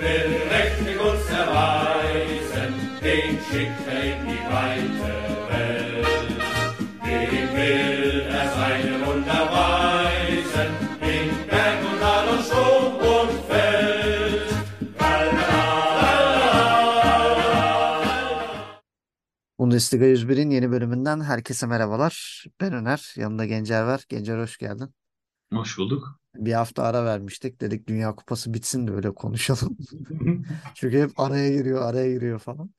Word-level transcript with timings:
will 0.00 0.30
mächtig 0.50 0.96
uns 1.00 1.26
erweisen, 1.30 2.70
den 3.02 3.38
schickt 3.46 3.86
in 4.02 4.18
die 4.28 4.44
weite 4.52 5.12
Welt. 5.50 6.06
Dem 7.04 7.48
will 7.56 8.20
er 8.38 8.46
seine 8.58 9.06
Wunder 9.06 9.42
weisen, 9.58 10.70
in 11.12 11.28
Berg 11.50 11.80
und 11.90 11.98
Tal 12.00 12.28
und 12.28 12.42
Sturm 12.44 12.94
und 13.16 13.32
Feld. 13.48 14.48
Bundesliga 19.58 20.04
101'in 20.04 20.50
yeni 20.50 20.70
bölümünden 20.70 21.20
herkese 21.24 21.66
merhabalar. 21.66 22.44
Ben 22.60 22.72
Öner, 22.72 23.12
yanımda 23.16 23.44
Gencer 23.46 23.82
var. 23.82 24.04
Gencer 24.08 24.38
hoş 24.38 24.56
geldin. 24.58 24.94
Hoş 25.52 25.78
bulduk. 25.78 26.18
Bir 26.38 26.52
hafta 26.52 26.82
ara 26.82 27.04
vermiştik. 27.04 27.60
Dedik 27.60 27.88
Dünya 27.88 28.14
Kupası 28.14 28.54
bitsin 28.54 28.86
de 28.86 28.92
öyle 28.92 29.14
konuşalım. 29.14 29.78
Çünkü 30.74 31.02
hep 31.02 31.20
araya 31.20 31.50
giriyor, 31.50 31.82
araya 31.82 32.12
giriyor 32.12 32.38
falan. 32.38 32.70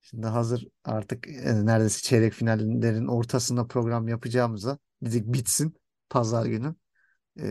Şimdi 0.00 0.26
hazır 0.26 0.66
artık 0.84 1.28
e, 1.28 1.66
neredeyse 1.66 2.02
çeyrek 2.02 2.32
finallerin 2.32 3.06
ortasında 3.06 3.66
program 3.66 4.08
yapacağımıza 4.08 4.78
dedik 5.02 5.26
bitsin 5.26 5.76
pazar 6.10 6.46
günü. 6.46 6.74
E, 7.40 7.44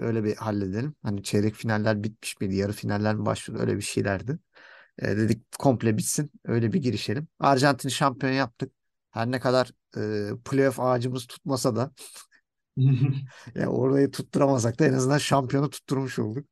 öyle 0.00 0.24
bir 0.24 0.36
halledelim. 0.36 0.94
Hani 1.02 1.22
çeyrek 1.22 1.54
finaller 1.54 2.04
bitmiş 2.04 2.40
miydi, 2.40 2.56
yarı 2.56 2.72
finaller 2.72 3.14
mi 3.14 3.26
başlıyor 3.26 3.60
öyle 3.60 3.76
bir 3.76 3.82
şeylerdi. 3.82 4.38
E, 4.98 5.16
dedik 5.16 5.52
komple 5.58 5.96
bitsin. 5.96 6.32
Öyle 6.44 6.72
bir 6.72 6.82
girişelim. 6.82 7.28
Arjantin 7.38 7.88
şampiyon 7.88 8.32
yaptık. 8.32 8.72
Her 9.10 9.30
ne 9.30 9.40
kadar 9.40 9.70
e, 9.96 10.30
playoff 10.44 10.80
ağacımız 10.80 11.26
tutmasa 11.26 11.76
da 11.76 11.92
yani 13.54 13.68
orayı 13.68 14.10
tutturamasak 14.10 14.78
da 14.78 14.86
en 14.86 14.92
azından 14.92 15.18
şampiyonu 15.18 15.70
tutturmuş 15.70 16.18
olduk. 16.18 16.46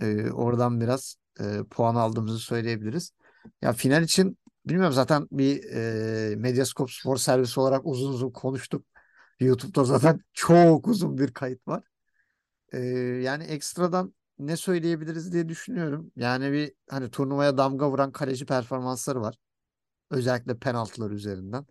E, 0.00 0.30
oradan 0.30 0.80
biraz 0.80 1.16
e, 1.40 1.44
puan 1.70 1.94
aldığımızı 1.94 2.38
söyleyebiliriz. 2.38 3.12
Ya 3.62 3.72
final 3.72 4.02
için 4.02 4.38
bilmiyorum 4.66 4.92
zaten 4.92 5.28
bir 5.30 5.64
e, 6.32 6.36
Medyascope 6.36 6.92
Spor 6.92 7.16
Servisi 7.16 7.60
olarak 7.60 7.86
uzun 7.86 8.12
uzun 8.12 8.30
konuştuk. 8.30 8.86
YouTube'da 9.40 9.84
zaten 9.84 10.20
çok 10.32 10.88
uzun 10.88 11.18
bir 11.18 11.32
kayıt 11.34 11.68
var. 11.68 11.84
E, 12.72 12.78
yani 13.22 13.44
ekstradan 13.44 14.14
ne 14.38 14.56
söyleyebiliriz 14.56 15.32
diye 15.32 15.48
düşünüyorum. 15.48 16.12
Yani 16.16 16.52
bir 16.52 16.72
hani 16.90 17.10
turnuvaya 17.10 17.58
damga 17.58 17.90
vuran 17.90 18.12
kaleci 18.12 18.46
performansları 18.46 19.20
var. 19.20 19.36
Özellikle 20.10 20.58
penaltılar 20.58 21.10
üzerinden. 21.10 21.66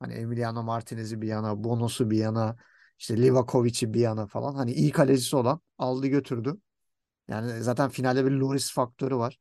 Hani 0.00 0.14
Emiliano 0.14 0.62
Martinez'i 0.62 1.22
bir 1.22 1.28
yana, 1.28 1.64
Bono'su 1.64 2.10
bir 2.10 2.18
yana, 2.18 2.56
işte 3.04 3.22
Livakovic'i 3.22 3.94
bir 3.94 4.00
yana 4.00 4.26
falan. 4.26 4.54
Hani 4.54 4.72
iyi 4.72 4.90
kalecisi 4.90 5.36
olan 5.36 5.60
aldı 5.78 6.06
götürdü. 6.06 6.56
Yani 7.28 7.62
zaten 7.62 7.90
finalde 7.90 8.24
bir 8.24 8.30
Loris 8.30 8.72
faktörü 8.72 9.16
var. 9.16 9.38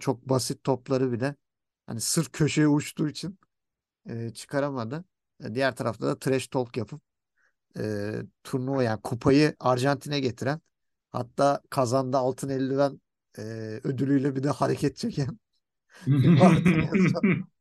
Çok 0.00 0.28
basit 0.28 0.64
topları 0.64 1.12
bile 1.12 1.36
hani 1.86 2.00
sırf 2.00 2.32
köşeye 2.32 2.68
uçtuğu 2.68 3.08
için 3.08 3.38
e, 4.08 4.30
çıkaramadı. 4.30 5.04
E, 5.44 5.54
diğer 5.54 5.76
tarafta 5.76 6.06
da 6.06 6.18
trash 6.18 6.48
talk 6.48 6.76
yapıp 6.76 7.02
e, 7.78 8.12
turnuva 8.44 8.82
yani 8.82 9.00
kupayı 9.02 9.56
Arjantin'e 9.60 10.20
getiren 10.20 10.60
hatta 11.10 11.62
kazanda 11.70 12.18
altın 12.18 12.48
eldiven 12.48 13.00
e, 13.38 13.42
ödülüyle 13.84 14.36
bir 14.36 14.42
de 14.42 14.50
hareket 14.50 14.96
çeken. 14.96 15.38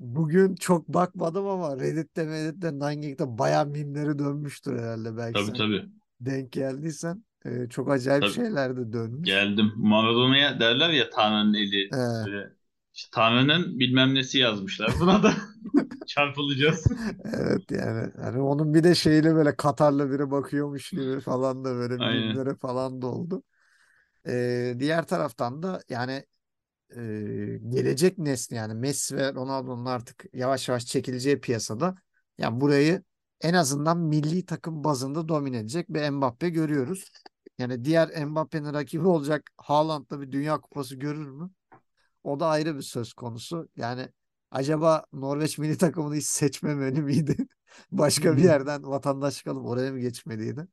Bugün 0.00 0.54
çok 0.54 0.88
bakmadım 0.88 1.46
ama 1.46 1.76
Reddit'te 1.76 2.26
Reddit'te 2.26 2.72
Nine 2.74 3.16
bayağı 3.38 3.66
mimleri 3.66 4.18
dönmüştür 4.18 4.78
herhalde 4.78 5.16
belki 5.16 5.42
Tabii 5.42 5.52
sen 5.52 5.56
tabii. 5.56 5.88
denk 6.20 6.52
geldiysen. 6.52 7.24
E, 7.44 7.68
çok 7.68 7.90
acayip 7.90 8.26
Tabii. 8.26 8.26
şeyler 8.26 8.76
de 8.76 8.92
dönmüş. 8.92 9.30
Geldim. 9.30 9.72
Maradona'ya 9.76 10.60
derler 10.60 10.90
ya 10.90 11.10
Tanrı'nın 11.10 11.54
eli. 11.54 11.92
E, 11.92 11.98
Böyle, 12.24 12.54
işte 12.94 13.08
Tanrı'nın 13.12 13.80
bilmem 13.80 14.14
nesi 14.14 14.38
yazmışlar. 14.38 14.92
Buna 15.00 15.22
da 15.22 15.34
çarpılacağız. 16.06 16.86
evet 17.24 17.70
yani 17.70 18.12
hani 18.20 18.40
onun 18.40 18.74
bir 18.74 18.84
de 18.84 18.94
şeyle 18.94 19.34
böyle 19.34 19.56
Katar'la 19.56 20.10
biri 20.10 20.30
bakıyormuş 20.30 20.92
gibi 20.92 21.20
falan 21.20 21.64
da 21.64 21.74
böyle 21.74 21.98
Aynen. 21.98 22.38
mimleri 22.38 22.56
falan 22.56 23.02
da 23.02 23.06
oldu. 23.06 23.42
E, 24.28 24.76
diğer 24.78 25.06
taraftan 25.06 25.62
da 25.62 25.82
yani 25.90 26.24
e, 26.96 27.00
gelecek 27.68 28.18
nesli 28.18 28.56
yani 28.56 28.74
Messi 28.74 29.16
ve 29.16 29.34
Ronaldo'nun 29.34 29.84
artık 29.84 30.24
yavaş 30.32 30.68
yavaş 30.68 30.86
çekileceği 30.86 31.40
piyasada 31.40 31.94
yani 32.38 32.60
burayı 32.60 33.02
en 33.40 33.54
azından 33.54 33.98
milli 33.98 34.46
takım 34.46 34.84
bazında 34.84 35.28
domine 35.28 35.58
edecek 35.58 35.88
bir 35.88 36.10
Mbappe 36.10 36.48
görüyoruz. 36.48 37.10
Yani 37.58 37.84
diğer 37.84 38.24
Mbappe'nin 38.26 38.74
rakibi 38.74 39.06
olacak 39.06 39.50
Haaland'da 39.56 40.20
bir 40.20 40.32
Dünya 40.32 40.60
Kupası 40.60 40.96
görür 40.96 41.30
mü? 41.30 41.50
O 42.24 42.40
da 42.40 42.46
ayrı 42.46 42.76
bir 42.76 42.82
söz 42.82 43.12
konusu. 43.12 43.68
Yani 43.76 44.08
acaba 44.50 45.04
Norveç 45.12 45.58
milli 45.58 45.78
takımını 45.78 46.14
hiç 46.14 46.26
seçmemeli 46.26 47.02
miydi? 47.02 47.36
Başka 47.92 48.36
bir 48.36 48.44
yerden 48.44 48.82
vatandaşlık 48.82 49.46
alıp 49.46 49.66
oraya 49.66 49.92
mı 49.92 49.98
geçmeliydi? 50.00 50.68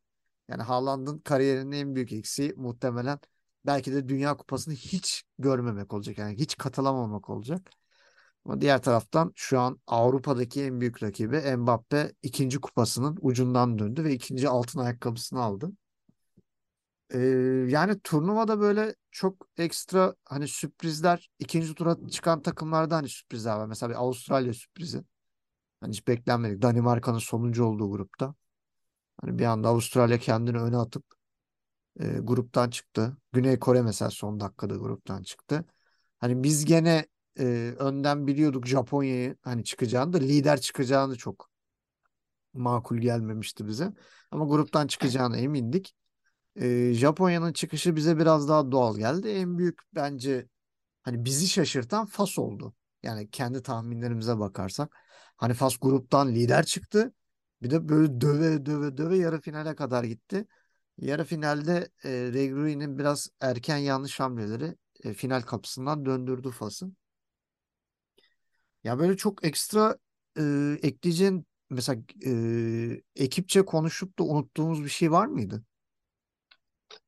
Yani 0.47 0.63
Haaland'ın 0.63 1.19
kariyerinin 1.19 1.72
en 1.72 1.95
büyük 1.95 2.13
eksiği 2.13 2.53
muhtemelen 2.57 3.19
belki 3.67 3.94
de 3.94 4.09
Dünya 4.09 4.38
Kupası'nı 4.38 4.73
hiç 4.73 5.23
görmemek 5.39 5.94
olacak. 5.94 6.17
Yani 6.17 6.38
hiç 6.39 6.57
katılamamak 6.57 7.29
olacak. 7.29 7.69
Ama 8.45 8.61
diğer 8.61 8.81
taraftan 8.81 9.31
şu 9.35 9.59
an 9.59 9.81
Avrupa'daki 9.88 10.63
en 10.63 10.81
büyük 10.81 11.03
rakibi 11.03 11.57
Mbappe 11.57 12.13
ikinci 12.23 12.61
kupasının 12.61 13.17
ucundan 13.22 13.79
döndü 13.79 14.03
ve 14.03 14.13
ikinci 14.13 14.50
altın 14.50 14.79
ayakkabısını 14.79 15.41
aldı. 15.41 15.72
Ee, 17.13 17.19
yani 17.69 18.00
turnuvada 18.00 18.59
böyle 18.59 18.95
çok 19.11 19.47
ekstra 19.57 20.16
hani 20.25 20.47
sürprizler 20.47 21.29
ikinci 21.39 21.75
tura 21.75 21.97
çıkan 22.11 22.41
takımlarda 22.41 22.95
hani 22.95 23.09
sürprizler 23.09 23.57
var. 23.57 23.66
Mesela 23.66 23.89
bir 23.89 23.95
Avustralya 23.95 24.53
sürprizi. 24.53 25.03
Hani 25.81 25.91
hiç 25.91 26.07
beklenmedik. 26.07 26.61
Danimarka'nın 26.61 27.19
sonuncu 27.19 27.66
olduğu 27.66 27.91
grupta. 27.91 28.35
Hani 29.22 29.39
bir 29.39 29.45
anda 29.45 29.69
Avustralya 29.69 30.19
kendini 30.19 30.59
öne 30.59 30.78
atıp 30.78 31.16
e, 32.00 32.08
gruptan 32.22 32.69
çıktı. 32.69 33.18
Güney 33.34 33.59
Kore 33.59 33.81
mesela 33.81 34.12
son 34.12 34.40
dakikada 34.40 34.75
gruptan 34.75 35.24
çıktı. 35.24 35.66
Hani 36.19 36.44
biz 36.44 36.66
gene 36.66 37.06
e, 37.40 37.46
önden 37.80 38.28
biliyorduk 38.28 38.68
Japonya'yı 38.68 39.35
hani 39.41 39.63
çıkacağını 39.63 40.13
da 40.13 40.18
lider 40.18 40.62
çıkacağını 40.62 41.16
çok 41.18 41.50
makul 42.53 42.97
gelmemişti 42.97 43.68
bize. 43.68 43.94
Ama 44.31 44.46
gruptan 44.46 44.88
çıkacağına 44.88 45.38
emindik. 45.38 45.96
E, 46.56 46.94
Japonya'nın 46.94 47.53
çıkışı 47.53 47.96
bize 47.96 48.18
biraz 48.19 48.50
daha 48.50 48.72
doğal 48.72 48.97
geldi. 48.97 49.29
En 49.29 49.58
büyük 49.58 49.79
bence 49.96 50.47
hani 51.03 51.25
bizi 51.25 51.47
şaşırtan 51.47 52.06
Fas 52.06 52.40
oldu. 52.40 52.75
Yani 53.03 53.29
kendi 53.29 53.64
tahminlerimize 53.64 54.40
bakarsak. 54.40 54.97
Hani 55.38 55.53
Fas 55.53 55.78
gruptan 55.78 56.35
lider 56.35 56.66
çıktı. 56.66 57.14
Bir 57.62 57.69
de 57.72 57.90
böyle 57.90 58.22
döve 58.22 58.66
döve 58.66 58.97
döve 58.97 59.18
yarı 59.18 59.41
finale 59.41 59.75
kadar 59.75 60.03
gitti. 60.03 60.47
Yarı 60.97 61.24
finalde 61.24 61.90
e, 62.03 62.09
Regruy'nin 62.09 63.00
biraz 63.00 63.30
erken 63.41 63.78
yanlış 63.78 64.19
hamleleri 64.19 64.75
e, 65.03 65.13
final 65.13 65.41
kapısından 65.41 66.06
döndürdü 66.06 66.52
Fas'ı. 66.52 66.91
Ya 68.84 69.00
böyle 69.00 69.18
çok 69.18 69.46
ekstra 69.46 69.97
e, 70.40 70.41
ekleyeceğin 70.84 71.47
mesela 71.69 72.02
e, 72.25 73.02
ekipçe 73.16 73.66
konuşup 73.66 74.19
da 74.19 74.24
unuttuğumuz 74.24 74.84
bir 74.84 74.90
şey 74.90 75.12
var 75.12 75.25
mıydı? 75.25 75.63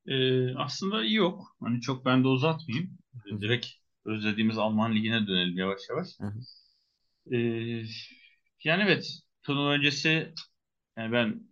Ee, 0.06 0.54
aslında 0.56 1.04
yok. 1.04 1.56
Hani 1.60 1.80
çok 1.80 2.04
ben 2.04 2.24
de 2.24 2.28
uzatmayayım. 2.28 2.98
Hı 3.24 3.34
hı. 3.34 3.40
Direkt 3.40 3.66
özlediğimiz 4.04 4.58
Alman 4.58 4.94
Ligi'ne 4.94 5.26
dönelim 5.26 5.58
yavaş 5.58 5.80
yavaş. 5.90 6.08
Hı 6.20 6.26
hı. 6.26 6.40
Ee, 7.32 7.84
yani 8.64 8.82
evet. 8.82 9.06
Turnuva 9.42 9.70
öncesi 9.72 10.34
yani 10.98 11.12
ben 11.12 11.49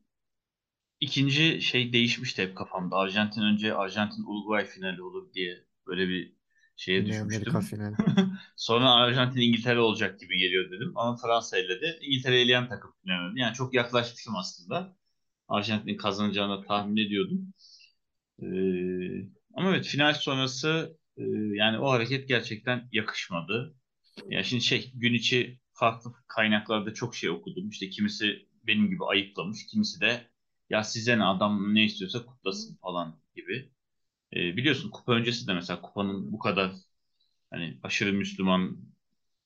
ikinci 1.00 1.62
şey 1.62 1.92
değişmişti 1.92 2.42
hep 2.42 2.56
kafamda. 2.56 2.96
Arjantin 2.96 3.42
önce 3.42 3.74
Arjantin 3.74 4.24
Uruguay 4.26 4.66
finali 4.66 5.02
olur 5.02 5.32
diye 5.32 5.64
böyle 5.86 6.08
bir 6.08 6.32
şeye 6.76 7.00
Amerika 7.00 7.60
düşmüştüm. 7.60 7.60
finali. 7.60 7.96
Sonra 8.56 8.90
Arjantin 8.90 9.40
İngiltere 9.40 9.78
olacak 9.78 10.20
gibi 10.20 10.38
geliyor 10.38 10.70
dedim. 10.70 10.92
Ama 10.96 11.16
Fransa 11.16 11.58
eledi. 11.58 11.98
İngiltere 12.02 12.40
eleyen 12.40 12.68
takım 12.68 12.92
finali. 13.02 13.40
Yani 13.40 13.54
çok 13.54 13.74
yaklaşmışım 13.74 14.36
aslında. 14.36 14.96
Arjantin'in 15.48 15.96
kazanacağını 15.96 16.66
tahmin 16.66 16.96
ediyordum. 16.96 17.54
Ee, 18.42 18.46
ama 19.54 19.70
evet 19.70 19.86
final 19.86 20.14
sonrası 20.14 20.98
e, 21.16 21.22
yani 21.54 21.78
o 21.78 21.90
hareket 21.90 22.28
gerçekten 22.28 22.88
yakışmadı. 22.92 23.74
Ya 24.28 24.42
şimdi 24.42 24.62
şey 24.62 24.92
gün 24.94 25.14
içi 25.14 25.60
farklı 25.72 26.12
kaynaklarda 26.26 26.94
çok 26.94 27.16
şey 27.16 27.30
okudum. 27.30 27.68
İşte 27.68 27.90
kimisi 27.90 28.48
benim 28.66 28.88
gibi 28.88 29.04
ayıplamış, 29.04 29.66
kimisi 29.66 30.00
de 30.00 30.30
ya 30.70 30.84
size 30.84 31.18
ne 31.18 31.24
adam 31.24 31.74
ne 31.74 31.84
istiyorsa 31.84 32.26
kutlasın 32.26 32.76
falan 32.76 33.20
gibi. 33.36 33.70
Ee, 34.34 34.56
biliyorsun 34.58 34.90
kupa 34.90 35.12
öncesi 35.14 35.46
de 35.46 35.54
mesela 35.54 35.82
kupanın 35.82 36.32
bu 36.32 36.38
kadar 36.38 36.72
hani 37.50 37.80
aşırı 37.82 38.12
Müslüman 38.12 38.78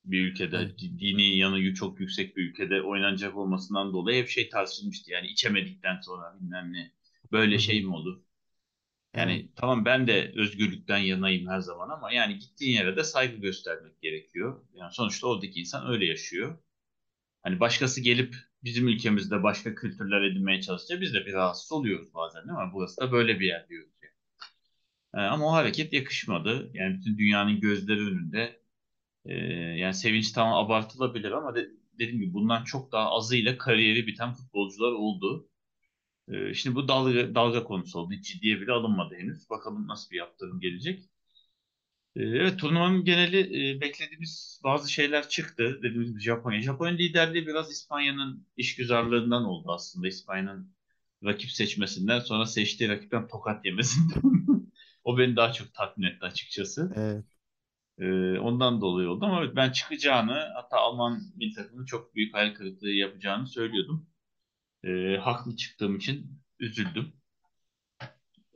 bir 0.05 0.23
ülkede, 0.33 0.79
dini 0.79 1.37
yanı 1.39 1.75
çok 1.75 2.01
yüksek 2.01 2.37
bir 2.37 2.51
ülkede 2.51 2.83
oynanacak 2.83 3.37
olmasından 3.37 3.93
dolayı 3.93 4.23
hep 4.23 4.29
şey 4.31 4.49
tartışılmıştı. 4.51 5.13
Yani 5.13 5.29
içemedikten 5.29 6.01
sonra 6.01 6.39
bilmem 6.41 6.73
ne 6.73 6.93
böyle 7.33 7.59
şey 7.59 7.85
mi 7.85 7.95
olur? 7.97 8.21
Yani 9.17 9.51
tamam 9.57 9.85
ben 9.85 10.07
de 10.07 10.33
özgürlükten 10.37 10.99
yanayım 10.99 11.49
her 11.49 11.61
zaman 11.61 11.89
ama 11.91 12.13
yani 12.13 12.39
gittiğin 12.39 12.77
yere 12.77 12.97
de 12.97 13.05
saygı 13.05 13.37
göstermek 13.37 14.01
gerekiyor. 14.03 14.65
Yani 14.75 14.93
sonuçta 14.93 15.27
oradaki 15.27 15.61
insan 15.61 15.87
öyle 15.93 16.07
yaşıyor. 16.07 16.59
Hani 17.43 17.61
başkası 17.61 18.01
gelip 18.01 18.37
bizim 18.65 18.89
ülkemizde 18.89 19.43
başka 19.43 19.75
kültürler 19.75 20.23
edinmeye 20.23 20.61
çalışınca 20.61 21.01
biz 21.01 21.15
de 21.15 21.27
bir 21.27 21.33
rahatsız 21.33 21.73
oluyoruz 21.73 22.15
bazen 22.15 22.49
değil 22.49 22.59
mi? 22.59 22.71
Burası 22.75 23.01
da 23.01 23.13
böyle 23.13 23.41
bir 23.41 23.47
yer 23.47 23.69
diyoruz 23.69 23.93
yani. 24.03 24.13
Ee, 25.15 25.29
ama 25.29 25.47
o 25.47 25.53
hareket 25.53 25.93
yakışmadı. 25.93 26.71
Yani 26.75 26.99
bütün 26.99 27.19
dünyanın 27.19 27.61
gözleri 27.61 28.01
önünde. 28.01 28.63
Ee, 29.27 29.35
yani 29.79 29.95
sevinç 29.95 30.33
tamam 30.33 30.67
abartılabilir 30.67 31.33
ama 31.33 31.55
de, 31.55 31.71
dediğim 31.95 32.21
gibi 32.21 32.35
bundan 32.35 32.65
çok 32.65 32.93
daha 32.93 33.11
azıyla 33.11 33.59
kariyeri 33.59 34.07
biten 34.07 34.35
futbolcular 34.35 34.93
oldu. 34.93 35.49
Ee, 36.29 36.55
şimdi 36.55 36.77
bu 36.77 36.89
dalga, 36.89 37.35
dalga 37.35 37.65
konusu 37.65 37.99
oldu. 37.99 38.15
Hiç 38.15 38.27
ciddiye 38.35 38.61
bile 38.61 38.73
alınmadı 38.73 39.15
henüz. 39.17 39.51
Bakalım 39.51 39.89
nasıl 39.89 40.11
bir 40.11 40.17
yaptırım 40.19 40.61
gelecek. 40.61 41.05
Ee, 42.17 42.23
Evet 42.23 42.59
turnuvanın 42.59 43.05
geneli 43.05 43.71
e, 43.77 43.81
beklediğimiz 43.81 44.61
bazı 44.65 44.93
şeyler 44.93 45.29
çıktı. 45.29 45.79
Dediğimiz 45.83 46.11
gibi 46.11 46.21
Japonya. 46.21 46.61
Japonya 46.61 46.93
liderliği 46.93 47.47
biraz 47.47 47.71
İspanya'nın 47.73 48.47
işgüzarlığından 48.57 49.45
oldu 49.45 49.73
aslında. 49.73 50.09
İspanya'nın 50.09 50.75
rakip 51.25 51.51
seçmesinden 51.51 52.21
sonra 52.21 52.47
seçtiği 52.47 52.91
rakipten 52.91 53.29
tokat 53.29 53.65
yemesinden. 53.67 54.23
O 55.05 55.19
beni 55.19 55.37
daha 55.37 55.53
çok 55.53 55.75
tatmin 55.75 56.07
etti 56.07 56.27
açıkçası. 56.27 56.93
Evet. 56.97 57.25
Ee, 57.99 58.39
ondan 58.39 58.81
dolayı 58.81 59.09
oldu 59.11 59.25
ama 59.27 59.45
evet, 59.45 59.57
ben 59.57 59.73
çıkacağını 59.73 60.51
hatta 60.55 60.77
Alman 60.77 61.23
milli 61.37 61.55
takımının 61.55 61.87
çok 61.87 62.15
büyük 62.15 62.35
hayal 62.35 62.55
kırıklığı 62.55 62.91
yapacağını 62.91 63.47
söylüyordum. 63.47 64.07
Ee, 64.85 65.17
haklı 65.23 65.57
çıktığım 65.57 65.97
için 65.97 66.43
üzüldüm. 66.61 67.13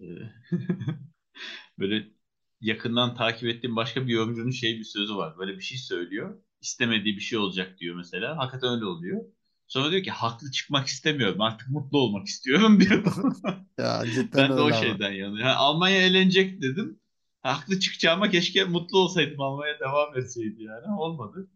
Ee, 0.00 0.04
Böyle 1.78 2.15
yakından 2.60 3.14
takip 3.14 3.48
ettiğim 3.48 3.76
başka 3.76 4.06
bir 4.06 4.12
yorumcunun 4.12 4.50
şey 4.50 4.78
bir 4.78 4.84
sözü 4.84 5.16
var. 5.16 5.38
Böyle 5.38 5.56
bir 5.56 5.62
şey 5.62 5.78
söylüyor. 5.78 6.42
İstemediği 6.60 7.16
bir 7.16 7.20
şey 7.20 7.38
olacak 7.38 7.78
diyor 7.80 7.96
mesela. 7.96 8.38
Hakikaten 8.38 8.70
öyle 8.74 8.84
oluyor. 8.84 9.22
Sonra 9.68 9.90
diyor 9.90 10.02
ki 10.02 10.10
haklı 10.10 10.50
çıkmak 10.50 10.86
istemiyorum. 10.86 11.40
Artık 11.40 11.68
mutlu 11.68 11.98
olmak 11.98 12.26
istiyorum 12.26 12.80
diyor. 12.80 13.04
Ya 13.78 14.02
cidden 14.14 14.48
Ben 14.50 14.56
de 14.56 14.60
o 14.60 14.72
şeyden 14.72 15.10
yanıyorum. 15.12 15.38
Yani 15.38 15.50
Almanya 15.52 15.96
eğlenecek 16.02 16.62
dedim. 16.62 17.00
Haklı 17.42 17.80
çıkacağıma 17.80 18.30
keşke 18.30 18.64
mutlu 18.64 18.98
olsaydım 18.98 19.40
Almanya 19.40 19.80
devam 19.80 20.18
etseydi 20.18 20.62
yani. 20.62 20.86
Olmadı. 20.98 21.50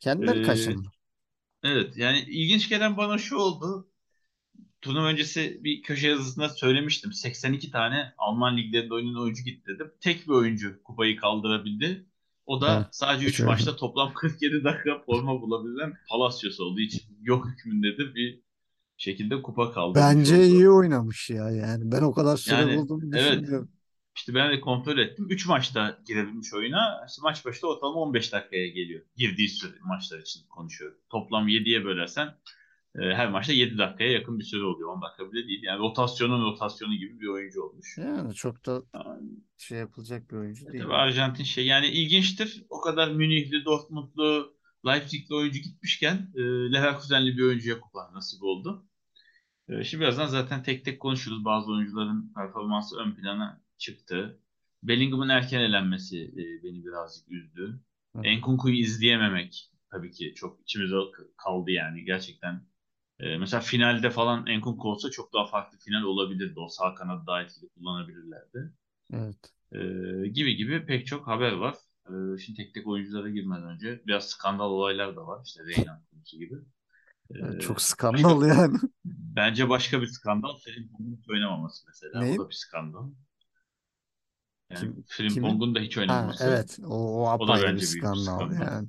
Kendileri 0.00 0.38
Ee, 0.40 0.42
kaşındı. 0.42 0.88
evet 1.62 1.96
yani 1.96 2.18
ilginç 2.20 2.68
gelen 2.68 2.96
bana 2.96 3.18
şu 3.18 3.36
oldu. 3.36 3.88
Turnuva 4.84 5.06
öncesi 5.06 5.60
bir 5.64 5.82
köşe 5.82 6.08
yazısında 6.08 6.48
söylemiştim. 6.48 7.12
82 7.12 7.70
tane 7.70 8.12
Alman 8.18 8.56
liglerinde 8.56 8.94
oynayan 8.94 9.20
oyuncu 9.22 9.42
gitti 9.44 9.62
dedim. 9.74 9.92
Tek 10.00 10.26
bir 10.28 10.32
oyuncu 10.32 10.82
kupayı 10.82 11.16
kaldırabildi. 11.16 12.06
O 12.46 12.60
da 12.60 12.76
Evet. 12.76 12.86
sadece 12.90 13.26
3 13.26 13.32
Hiç 13.32 13.40
öyle. 13.40 13.50
maçta 13.50 13.76
toplam 13.76 14.14
47 14.14 14.64
dakika 14.64 15.02
forma 15.06 15.40
bulabilen 15.40 15.92
Palacios 16.08 16.60
oldu. 16.60 16.80
Hiç 16.80 17.02
yok 17.22 17.46
hükmündedir 17.48 18.14
bir 18.14 18.40
şekilde 18.96 19.42
kupa 19.42 19.72
kaldırmış 19.72 20.06
Bence 20.08 20.34
oldu. 20.34 20.42
iyi 20.44 20.70
oynamış 20.70 21.30
ya 21.30 21.50
yani. 21.50 21.92
Ben 21.92 22.02
o 22.02 22.12
kadar 22.12 22.36
süre 22.36 22.54
Yani 22.54 22.76
bulduğunu 22.76 23.16
evet 23.18 23.44
işte 24.16 24.34
ben 24.34 24.52
de 24.52 24.60
kontrol 24.60 24.98
ettim. 24.98 25.26
3 25.30 25.46
maçta 25.46 25.98
girebilmiş 26.06 26.54
oyuna. 26.54 27.04
İşte 27.08 27.20
maç 27.22 27.44
başta 27.44 27.66
ortalama 27.66 27.96
15 28.00 28.32
dakikaya 28.32 28.68
geliyor. 28.68 29.02
Girdiği 29.16 29.48
süre 29.48 29.72
maçlar 29.84 30.18
için 30.18 30.40
konuşuyorum. 30.48 30.98
Toplam 31.10 31.48
7'ye 31.48 31.84
bölersen 31.84 32.28
e, 32.98 33.02
her 33.14 33.30
maçta 33.30 33.52
7 33.52 33.78
dakikaya 33.78 34.12
yakın 34.12 34.38
bir 34.38 34.44
süre 34.44 34.64
oluyor. 34.64 34.88
10 34.88 35.02
dakika 35.02 35.32
bile 35.32 35.48
değil. 35.48 35.62
Yani 35.62 35.78
rotasyonun 35.78 36.44
rotasyonu 36.44 36.94
gibi 36.94 37.20
bir 37.20 37.26
oyuncu 37.26 37.62
olmuş. 37.62 37.98
Yani 37.98 38.34
çok 38.34 38.66
da 38.66 38.82
Yani, 38.94 39.30
şey 39.58 39.78
yapılacak 39.78 40.30
bir 40.30 40.36
oyuncu 40.36 40.66
değil. 40.72 40.84
tabii 40.84 40.94
Arjantin 40.94 41.44
şey 41.44 41.66
yani 41.66 41.86
ilginçtir. 41.86 42.64
O 42.70 42.80
kadar 42.80 43.10
Münihli, 43.10 43.64
Dortmundlu, 43.64 44.54
Leipzig'li 44.86 45.34
oyuncu 45.34 45.58
gitmişken 45.58 46.32
e, 46.34 46.40
Leverkusenli 46.72 47.36
bir 47.36 47.42
oyuncuya 47.42 47.80
kupa 47.80 48.12
nasip 48.14 48.42
oldu. 48.42 48.86
E, 49.68 49.84
şimdi 49.84 50.02
birazdan 50.02 50.26
zaten 50.26 50.62
tek 50.62 50.84
tek 50.84 51.00
konuşuruz. 51.00 51.44
Bazı 51.44 51.72
oyuncuların 51.72 52.32
performansı 52.36 52.96
ön 52.96 53.14
plana 53.14 53.62
çıktı. 53.78 54.40
Bellingham'ın 54.82 55.28
erken 55.28 55.60
elenmesi 55.60 56.18
e, 56.22 56.62
beni 56.64 56.84
birazcık 56.84 57.30
üzdü. 57.30 57.80
Enkunku'yu 58.22 58.74
izleyememek 58.76 59.70
tabii 59.90 60.10
ki 60.10 60.32
çok 60.36 60.60
içimize 60.60 60.96
kaldı 61.36 61.70
yani 61.70 62.04
gerçekten. 62.04 62.73
E, 63.20 63.38
mesela 63.38 63.60
finalde 63.60 64.10
falan 64.10 64.46
Enkunku 64.46 64.90
olsa 64.90 65.10
çok 65.10 65.32
daha 65.32 65.46
farklı 65.46 65.78
final 65.78 66.02
olabilirdi. 66.02 66.60
O 66.60 66.68
sağ 66.68 66.94
kanadı 66.94 67.24
daha 67.26 67.42
etkili 67.42 67.68
kullanabilirlerdi. 67.68 68.72
Evet. 69.12 69.52
E, 69.72 69.78
gibi 70.28 70.56
gibi 70.56 70.86
pek 70.86 71.06
çok 71.06 71.26
haber 71.26 71.52
var. 71.52 71.74
E, 72.08 72.38
şimdi 72.38 72.56
tek 72.56 72.74
tek 72.74 72.86
oyunculara 72.86 73.30
girmeden 73.30 73.64
önce 73.64 74.02
biraz 74.06 74.28
skandal 74.30 74.70
olaylar 74.70 75.16
da 75.16 75.26
var. 75.26 75.42
İşte 75.46 75.64
Reynan 75.66 76.02
konusu 76.10 76.38
gibi. 76.38 76.54
Evet, 77.40 77.60
çok 77.60 77.82
başka 78.14 78.40
skandal 78.42 78.48
yani. 78.48 78.78
Bence 79.06 79.68
başka 79.68 80.02
bir 80.02 80.06
skandal 80.06 80.56
Frimpong'un 80.58 81.16
hiç 81.16 81.30
oynamaması 81.30 81.84
mesela. 81.88 82.26
O 82.28 82.36
Neyim? 82.36 82.38
da 82.38 82.48
bir 82.50 82.54
skandal. 82.54 83.10
Yani 84.70 84.92
Kim? 85.26 85.62
Frimpong'un 85.62 85.74
da 85.74 85.80
hiç 85.80 85.98
Ha, 86.08 86.36
oynamaması 86.38 86.40
evet. 86.40 86.78
O, 86.86 87.22
o 87.24 87.28
o 87.38 87.48
da 87.48 87.62
apayrı 87.62 87.74
bir 87.74 87.80
bence 87.80 87.90
büyük 87.92 88.12
bir 88.12 88.18
skandal 88.18 88.18
skandal. 88.18 88.66
yani. 88.66 88.88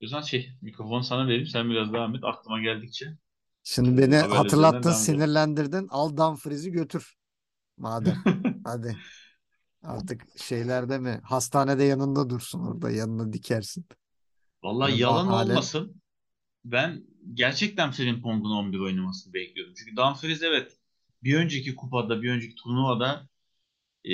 Yüzden 0.00 0.20
şey 0.20 0.52
mikrofonu 0.62 1.04
sana 1.04 1.26
vereyim 1.28 1.46
sen 1.46 1.70
biraz 1.70 1.92
devam 1.92 2.14
et 2.16 2.24
aklıma 2.24 2.60
geldikçe 2.60 3.06
Şimdi 3.62 3.98
beni 4.02 4.16
haberler 4.16 4.46
üzerinden 4.46 4.82
hatırlattın, 4.82 4.82
devam 4.84 5.06
edelim. 5.06 5.26
sinirlendirdin. 5.26 5.88
Al 5.90 6.16
Dumfries'i 6.16 6.72
götür 6.72 7.14
madem. 7.76 8.16
Hadi. 8.64 8.96
Artık 9.82 10.26
şeylerde 10.40 10.98
mi? 10.98 11.20
Hastanede 11.24 11.84
yanında 11.84 12.30
dursun 12.30 12.60
orada. 12.60 12.90
Yanına 12.90 13.32
dikersin. 13.32 13.86
Vallahi 14.62 14.92
Böyle 14.92 15.02
yalan 15.02 15.26
bahane. 15.28 15.32
olmasın 15.32 16.02
ben 16.64 17.04
gerçekten 17.34 17.92
Frimpong'un 17.92 18.50
11 18.50 18.80
oynamasını 18.80 19.34
bekliyordum. 19.34 19.74
Çünkü 19.78 19.96
Dumfries 19.96 20.42
evet 20.42 20.78
bir 21.24 21.36
önceki 21.36 21.76
kupada 21.76 22.22
bir 22.22 22.30
önceki 22.32 22.54
turnuvada 22.54 23.28
e, 24.04 24.12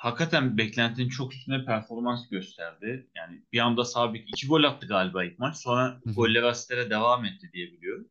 hakikaten 0.00 0.58
beklentinin 0.58 1.08
çok 1.08 1.34
üstüne 1.34 1.64
performans 1.64 2.28
gösterdi. 2.28 3.10
Yani 3.14 3.42
bir 3.52 3.58
anda 3.58 3.84
sabit 3.84 4.28
iki 4.28 4.46
gol 4.46 4.64
attı 4.64 4.86
galiba 4.86 5.24
ilk 5.24 5.38
maç. 5.38 5.56
Sonra 5.56 6.00
Hı 6.04 6.10
hı. 6.10 6.14
goller 6.14 6.42
asistlere 6.42 6.90
devam 6.90 7.24
etti 7.24 7.50
diye 7.52 7.72
biliyorum. 7.72 8.08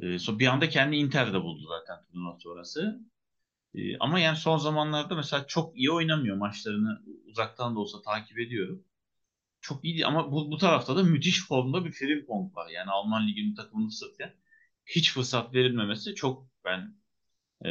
E, 0.00 0.18
sonra 0.18 0.38
bir 0.38 0.46
anda 0.46 0.68
kendi 0.68 0.96
Inter'de 0.96 1.42
buldu 1.42 1.66
zaten 1.68 2.04
turnuva 2.04 2.38
sonrası. 2.40 3.00
E, 3.74 3.98
ama 3.98 4.20
yani 4.20 4.36
son 4.36 4.58
zamanlarda 4.58 5.14
mesela 5.14 5.46
çok 5.46 5.76
iyi 5.78 5.90
oynamıyor 5.90 6.36
maçlarını 6.36 7.02
uzaktan 7.26 7.74
da 7.74 7.80
olsa 7.80 8.02
takip 8.02 8.38
ediyorum. 8.38 8.84
Çok 9.60 9.84
iyi 9.84 10.06
ama 10.06 10.32
bu, 10.32 10.50
bu 10.50 10.58
tarafta 10.58 10.96
da 10.96 11.02
müthiş 11.02 11.46
formda 11.46 11.84
bir 11.84 11.92
Frimpong 11.92 12.56
var. 12.56 12.68
Yani 12.70 12.90
Alman 12.90 13.28
Ligi'nin 13.28 13.54
takımını 13.54 13.92
sırtlayan. 13.92 14.32
Hiç 14.86 15.12
fırsat 15.12 15.54
verilmemesi 15.54 16.14
çok 16.14 16.48
ben 16.64 16.94
e, 17.64 17.70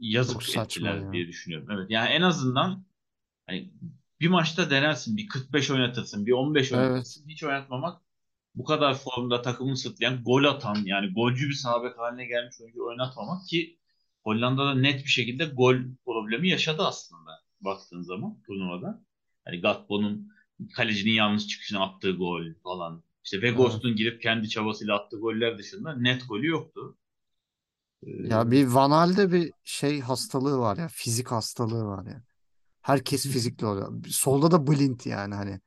yazık 0.00 0.56
ettiler 0.56 0.98
ya. 0.98 1.12
diye 1.12 1.28
düşünüyorum. 1.28 1.68
Evet 1.70 1.90
yani 1.90 2.08
en 2.08 2.22
azından 2.22 2.84
hani 3.46 3.72
bir 4.20 4.28
maçta 4.28 4.70
denersin, 4.70 5.16
bir 5.16 5.28
45 5.28 5.70
oynatırsın, 5.70 6.26
bir 6.26 6.32
15 6.32 6.72
Evet. 6.72 6.90
oynatırsın. 6.90 7.28
Hiç 7.28 7.44
oynatmamak 7.44 8.02
bu 8.54 8.64
kadar 8.64 8.94
formda 8.94 9.42
takımını 9.42 9.76
sırtlayan, 9.76 10.22
gol 10.24 10.44
atan 10.44 10.76
yani 10.84 11.12
golcü 11.12 11.48
bir 11.48 11.54
sağ 11.54 11.84
bek 11.84 11.98
haline 11.98 12.26
gelmiş 12.26 12.60
oyuncu 12.60 12.84
oynatmamak 12.86 13.48
ki 13.48 13.78
Hollanda'da 14.24 14.74
net 14.74 15.04
bir 15.04 15.10
şekilde 15.10 15.44
gol 15.44 15.76
problemi 16.04 16.48
yaşadı 16.48 16.82
aslında 16.86 17.30
baktığın 17.60 18.02
zaman 18.02 18.42
turnuvada. 18.46 19.04
Hani 19.44 19.60
Gatbo'nun 19.60 20.32
kalecinin 20.74 21.12
yanlış 21.12 21.46
çıkışına 21.46 21.84
attığı 21.84 22.12
gol 22.12 22.44
falan. 22.62 23.02
İşte 23.24 23.36
Evet. 23.36 23.48
Weghorst'un 23.48 23.96
girip 23.96 24.22
kendi 24.22 24.48
çabasıyla 24.48 24.94
attığı 24.96 25.16
goller 25.16 25.58
dışında 25.58 25.96
net 25.96 26.28
golü 26.28 26.46
yoktu. 26.46 26.98
Ee, 28.02 28.10
Ya 28.28 28.50
bir 28.50 28.66
Van 28.66 28.90
Hal'de 28.90 29.32
bir 29.32 29.52
şey 29.64 30.00
hastalığı 30.00 30.58
var 30.58 30.76
ya. 30.76 30.88
Fizik 30.88 31.28
hastalığı 31.32 31.84
var 31.84 32.06
ya. 32.06 32.22
Herkes 32.82 33.22
fizikli 33.26 33.66
oluyor. 33.66 34.04
Solda 34.08 34.50
da 34.50 34.66
Blind 34.66 35.00
yani 35.04 35.34
hani. 35.34 35.60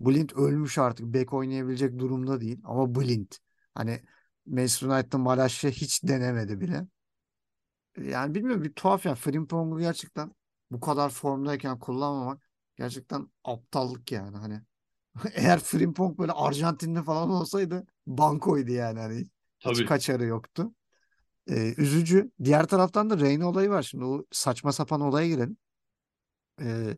Blind 0.00 0.30
ölmüş 0.30 0.78
artık. 0.78 1.06
Bek 1.06 1.32
oynayabilecek 1.32 1.98
durumda 1.98 2.40
değil. 2.40 2.60
Ama 2.64 2.94
Blind. 2.94 3.32
Hani 3.74 4.02
Manchester 4.46 4.88
United'da 4.88 5.18
Malaşya 5.18 5.70
hiç 5.70 6.04
denemedi 6.04 6.60
bile. 6.60 6.86
Yani 7.96 8.34
bilmiyorum 8.34 8.64
bir 8.64 8.72
tuhaf 8.72 9.06
yani. 9.06 9.16
Frimpong'u 9.16 9.80
gerçekten 9.80 10.32
bu 10.70 10.80
kadar 10.80 11.10
formdayken 11.10 11.78
kullanmamak 11.78 12.42
gerçekten 12.76 13.28
aptallık 13.44 14.12
yani. 14.12 14.36
Hani 14.36 14.60
eğer 15.34 15.60
Frimpong 15.60 16.18
böyle 16.18 16.32
Arjantinli 16.32 17.02
falan 17.02 17.30
olsaydı 17.30 17.86
bankoydu 18.06 18.72
yani. 18.72 19.00
Hani 19.00 19.24
hiç 19.60 19.78
tabii. 19.78 19.86
kaçarı 19.86 20.24
yoktu. 20.24 20.72
Ee, 21.50 21.74
üzücü. 21.76 22.30
Diğer 22.44 22.66
taraftan 22.66 23.10
da 23.10 23.20
Reyna 23.20 23.48
olayı 23.48 23.70
var. 23.70 23.82
Şimdi 23.82 24.04
o 24.04 24.24
saçma 24.32 24.72
sapan 24.72 25.00
olaya 25.00 25.28
girelim. 25.28 25.56
Ee, 26.60 26.96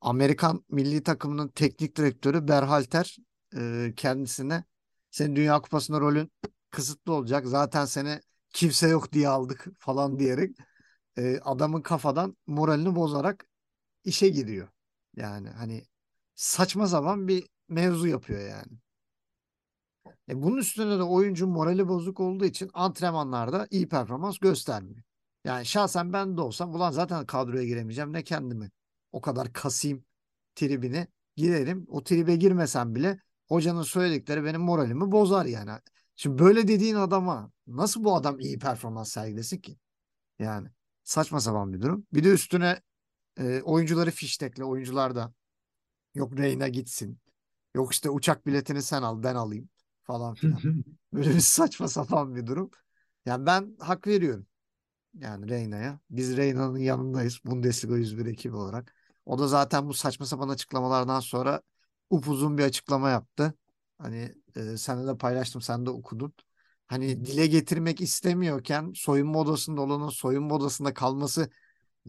Amerikan 0.00 0.64
milli 0.70 1.02
takımının 1.02 1.48
teknik 1.48 1.96
direktörü 1.96 2.48
Berhalter 2.48 3.16
e, 3.56 3.92
kendisine 3.96 4.64
senin 5.10 5.36
Dünya 5.36 5.60
Kupası'nda 5.62 6.00
rolün 6.00 6.32
kısıtlı 6.70 7.12
olacak. 7.12 7.46
Zaten 7.46 7.84
seni 7.84 8.20
kimse 8.50 8.88
yok 8.88 9.12
diye 9.12 9.28
aldık 9.28 9.66
falan 9.78 10.18
diyerek 10.18 10.56
e, 11.18 11.40
adamın 11.44 11.82
kafadan 11.82 12.36
moralini 12.46 12.96
bozarak 12.96 13.46
işe 14.04 14.28
giriyor. 14.28 14.68
Yani 15.16 15.50
hani 15.50 15.84
saçma 16.34 16.86
sapan 16.88 17.28
bir 17.28 17.48
mevzu 17.68 18.06
yapıyor 18.08 18.40
yani. 18.40 18.72
E 20.30 20.42
bunun 20.42 20.56
üstüne 20.56 20.98
de 20.98 21.02
oyuncu 21.02 21.46
morali 21.46 21.88
bozuk 21.88 22.20
olduğu 22.20 22.44
için 22.44 22.70
antrenmanlarda 22.74 23.66
iyi 23.70 23.88
performans 23.88 24.38
göstermiyor. 24.38 25.02
Yani 25.44 25.66
şahsen 25.66 26.12
ben 26.12 26.36
de 26.36 26.40
olsam 26.40 26.74
ulan 26.74 26.90
zaten 26.90 27.26
kadroya 27.26 27.64
giremeyeceğim 27.64 28.12
ne 28.12 28.24
kendimi 28.24 28.70
o 29.12 29.20
kadar 29.20 29.52
kasayım 29.52 30.04
tribine 30.54 31.06
girerim. 31.36 31.86
O 31.88 32.04
tribe 32.04 32.36
girmesem 32.36 32.94
bile 32.94 33.20
hocanın 33.48 33.82
söyledikleri 33.82 34.44
benim 34.44 34.60
moralimi 34.60 35.12
bozar 35.12 35.46
yani. 35.46 35.70
Şimdi 36.16 36.38
böyle 36.38 36.68
dediğin 36.68 36.94
adama 36.94 37.50
nasıl 37.66 38.04
bu 38.04 38.16
adam 38.16 38.40
iyi 38.40 38.58
performans 38.58 39.12
sergilesin 39.12 39.58
ki? 39.58 39.78
Yani 40.38 40.68
saçma 41.04 41.40
sapan 41.40 41.72
bir 41.72 41.80
durum. 41.80 42.06
Bir 42.12 42.24
de 42.24 42.28
üstüne 42.28 42.80
e, 43.38 43.62
oyuncuları 43.62 44.10
fiştekle. 44.10 44.64
Oyuncular 44.64 45.14
da 45.14 45.32
yok 46.14 46.38
Reyna 46.38 46.68
gitsin. 46.68 47.20
Yok 47.74 47.92
işte 47.92 48.10
uçak 48.10 48.46
biletini 48.46 48.82
sen 48.82 49.02
al 49.02 49.22
ben 49.22 49.34
alayım 49.34 49.69
falan 50.10 50.34
filan. 50.34 50.64
Böyle 51.12 51.30
bir 51.30 51.40
saçma 51.40 51.88
sapan 51.88 52.34
bir 52.36 52.46
durum. 52.46 52.70
Yani 53.26 53.46
ben 53.46 53.76
hak 53.80 54.06
veriyorum. 54.06 54.46
Yani 55.14 55.48
Reyna'ya. 55.48 56.00
Biz 56.10 56.36
Reyna'nın 56.36 56.78
yanındayız. 56.78 57.40
Bundesliga 57.44 57.96
101 57.96 58.26
ekibi 58.26 58.56
olarak. 58.56 58.94
O 59.26 59.38
da 59.38 59.48
zaten 59.48 59.88
bu 59.88 59.94
saçma 59.94 60.26
sapan 60.26 60.48
açıklamalardan 60.48 61.20
sonra 61.20 61.62
upuzun 62.10 62.58
bir 62.58 62.64
açıklama 62.64 63.10
yaptı. 63.10 63.54
Hani 63.98 64.34
e, 64.56 64.76
sen 64.76 65.06
de 65.08 65.16
paylaştım 65.18 65.62
sen 65.62 65.86
de 65.86 65.90
okudun. 65.90 66.32
Hani 66.86 67.24
dile 67.26 67.46
getirmek 67.46 68.00
istemiyorken 68.00 68.92
soyunma 68.94 69.38
odasında 69.38 69.80
olanın 69.80 70.08
soyunma 70.08 70.54
odasında 70.54 70.94
kalması 70.94 71.50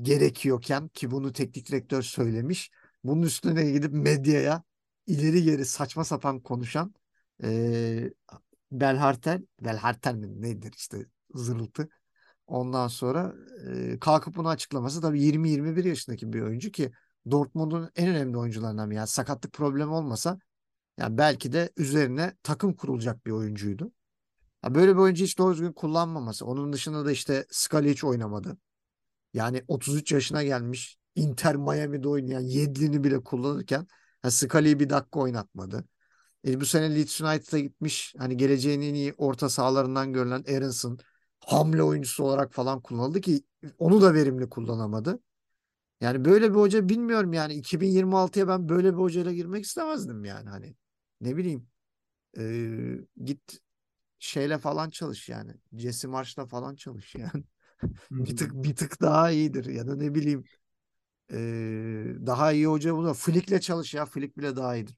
gerekiyorken 0.02 0.88
ki 0.88 1.12
bunu 1.12 1.32
teknik 1.34 1.68
direktör 1.68 2.02
söylemiş. 2.02 2.72
Bunun 3.04 3.22
üstüne 3.22 3.72
gidip 3.72 3.94
medyaya 3.94 4.64
ileri 5.08 5.44
geri 5.44 5.66
saçma 5.66 6.06
sapan 6.06 6.40
konuşan 6.40 6.94
e, 7.44 8.12
Belhartel, 8.72 9.46
Belhartel 9.62 10.16
mi 10.16 10.42
nedir 10.42 10.74
işte 10.78 11.06
zırıltı. 11.36 11.90
Ondan 12.48 12.88
sonra 12.88 13.34
e, 13.68 14.00
kalkıp 14.00 14.36
bunu 14.36 14.50
açıklaması 14.50 15.02
tabii 15.02 15.22
20-21 15.22 15.88
yaşındaki 15.88 16.34
bir 16.34 16.42
oyuncu 16.42 16.72
ki 16.72 16.92
Dortmund'un 17.32 17.90
en 17.96 18.10
önemli 18.10 18.38
oyuncularından 18.38 18.90
biri. 18.90 18.98
Yani 18.98 19.08
sakatlık 19.08 19.54
problemi 19.54 19.92
olmasa 19.92 20.40
yani 20.98 21.18
belki 21.18 21.54
de 21.54 21.70
üzerine 21.78 22.36
takım 22.44 22.76
kurulacak 22.76 23.26
bir 23.26 23.32
oyuncuydu. 23.32 23.92
Ya 24.64 24.76
böyle 24.76 24.92
bir 24.92 25.00
oyuncu 25.00 25.24
hiç 25.24 25.38
doğru 25.38 25.54
düzgün 25.54 25.74
kullanmaması. 25.74 26.46
Onun 26.46 26.74
dışında 26.74 27.06
da 27.06 27.12
işte 27.12 27.46
Scully 27.52 27.92
hiç 27.92 28.04
oynamadı. 28.04 28.58
Yani 29.34 29.64
33 29.68 30.12
yaşına 30.12 30.44
gelmiş. 30.44 30.98
Inter 31.16 31.56
Miami'de 31.56 32.08
oynayan 32.08 32.42
Yedlin'i 32.42 33.04
bile 33.04 33.24
kullanırken 33.24 33.88
yani 34.24 34.32
Scully'yi 34.32 34.80
bir 34.80 34.90
dakika 34.90 35.20
oynatmadı. 35.20 35.86
E, 36.48 36.62
bu 36.62 36.66
sene 36.66 36.96
Leeds 36.96 37.22
United'a 37.22 37.60
gitmiş. 37.60 38.14
Hani 38.18 38.38
geleceğin 38.38 38.82
en 38.82 38.94
iyi 38.94 39.14
orta 39.18 39.50
sahalarından 39.50 40.14
görülen 40.14 40.44
Aronson 40.58 41.00
hamle 41.40 41.84
oyuncusu 41.84 42.24
olarak 42.24 42.54
falan 42.54 42.82
kullanıldı 42.82 43.22
ki 43.22 43.44
onu 43.80 44.02
da 44.02 44.14
verimli 44.14 44.50
kullanamadı. 44.50 45.20
Yani 46.02 46.26
böyle 46.26 46.50
bir 46.52 46.56
hoca 46.56 46.90
bilmiyorum 46.90 47.34
yani 47.34 47.54
2026'ya 47.54 48.48
ben 48.48 48.70
böyle 48.70 48.94
bir 48.94 48.98
hocayla 49.00 49.34
girmek 49.34 49.66
istemezdim 49.66 50.26
yani 50.26 50.50
hani 50.50 50.76
ne 51.22 51.38
bileyim 51.38 51.68
e, 52.40 53.24
git 53.26 53.60
şeyle 54.20 54.58
falan 54.60 54.90
çalış 54.90 55.30
yani 55.30 55.54
Jesse 55.74 56.08
Marsh'la 56.08 56.48
falan 56.48 56.76
çalış 56.76 57.16
yani 57.16 57.44
bir 58.26 58.36
tık 58.38 58.54
bir 58.54 58.76
tık 58.76 59.02
daha 59.02 59.32
iyidir 59.32 59.66
ya 59.66 59.88
da 59.88 59.96
ne 59.96 60.16
bileyim 60.16 60.46
e, 61.34 61.38
daha 62.26 62.52
iyi 62.52 62.68
hoca 62.68 62.96
bulur. 62.96 63.16
Flick'le 63.16 63.62
çalış 63.62 63.94
ya 63.94 64.06
Flick 64.06 64.38
bile 64.38 64.56
daha 64.56 64.76
iyidir. 64.76 64.96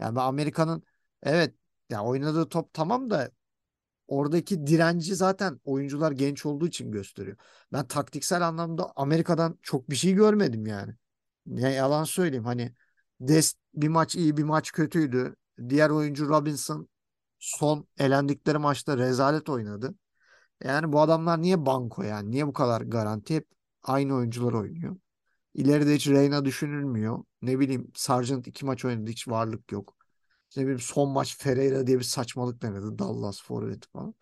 Yani 0.00 0.16
ben 0.16 0.20
Amerika'nın 0.20 0.82
evet 1.22 1.54
ya 1.90 2.04
oynadığı 2.04 2.48
top 2.48 2.74
tamam 2.74 3.10
da 3.10 3.30
oradaki 4.08 4.66
direnci 4.66 5.14
zaten 5.16 5.60
oyuncular 5.64 6.12
genç 6.12 6.46
olduğu 6.46 6.66
için 6.68 6.92
gösteriyor. 6.92 7.36
Ben 7.72 7.86
taktiksel 7.86 8.48
anlamda 8.48 8.92
Amerika'dan 8.96 9.58
çok 9.62 9.90
bir 9.90 9.96
şey 9.96 10.12
görmedim 10.14 10.66
yani. 10.66 10.94
Ne 11.46 11.72
yalan 11.72 12.04
söyleyeyim 12.04 12.44
hani 12.44 12.74
Dest 13.20 13.58
bir 13.74 13.88
maç 13.88 14.16
iyi 14.16 14.36
bir 14.36 14.42
maç 14.44 14.72
kötüydü. 14.72 15.36
Diğer 15.68 15.90
oyuncu 15.90 16.28
Robinson 16.28 16.88
son 17.38 17.86
elendikleri 17.98 18.58
maçta 18.58 18.98
rezalet 18.98 19.48
oynadı. 19.48 19.94
Yani 20.64 20.92
bu 20.92 21.00
adamlar 21.00 21.42
niye 21.42 21.66
banko 21.66 22.02
yani? 22.02 22.30
Niye 22.30 22.46
bu 22.46 22.52
kadar 22.52 22.80
garanti? 22.80 23.34
Hep 23.36 23.48
aynı 23.82 24.14
oyuncular 24.14 24.52
oynuyor. 24.52 24.96
İleride 25.54 25.94
hiç 25.94 26.08
Reyna 26.08 26.44
düşünülmüyor. 26.44 27.24
Ne 27.42 27.58
bileyim 27.60 27.92
Sargent 27.94 28.46
iki 28.46 28.64
maç 28.66 28.84
oynadı 28.84 29.10
hiç 29.10 29.28
varlık 29.28 29.72
yok. 29.72 29.96
İşte 30.50 30.66
bir 30.66 30.78
son 30.78 31.10
maç 31.10 31.38
Ferreira 31.38 31.86
diye 31.86 31.98
bir 31.98 32.04
saçmalık 32.04 32.62
denedi. 32.62 32.98
Dallas 32.98 33.42
forvet 33.42 33.86
falan. 33.86 34.14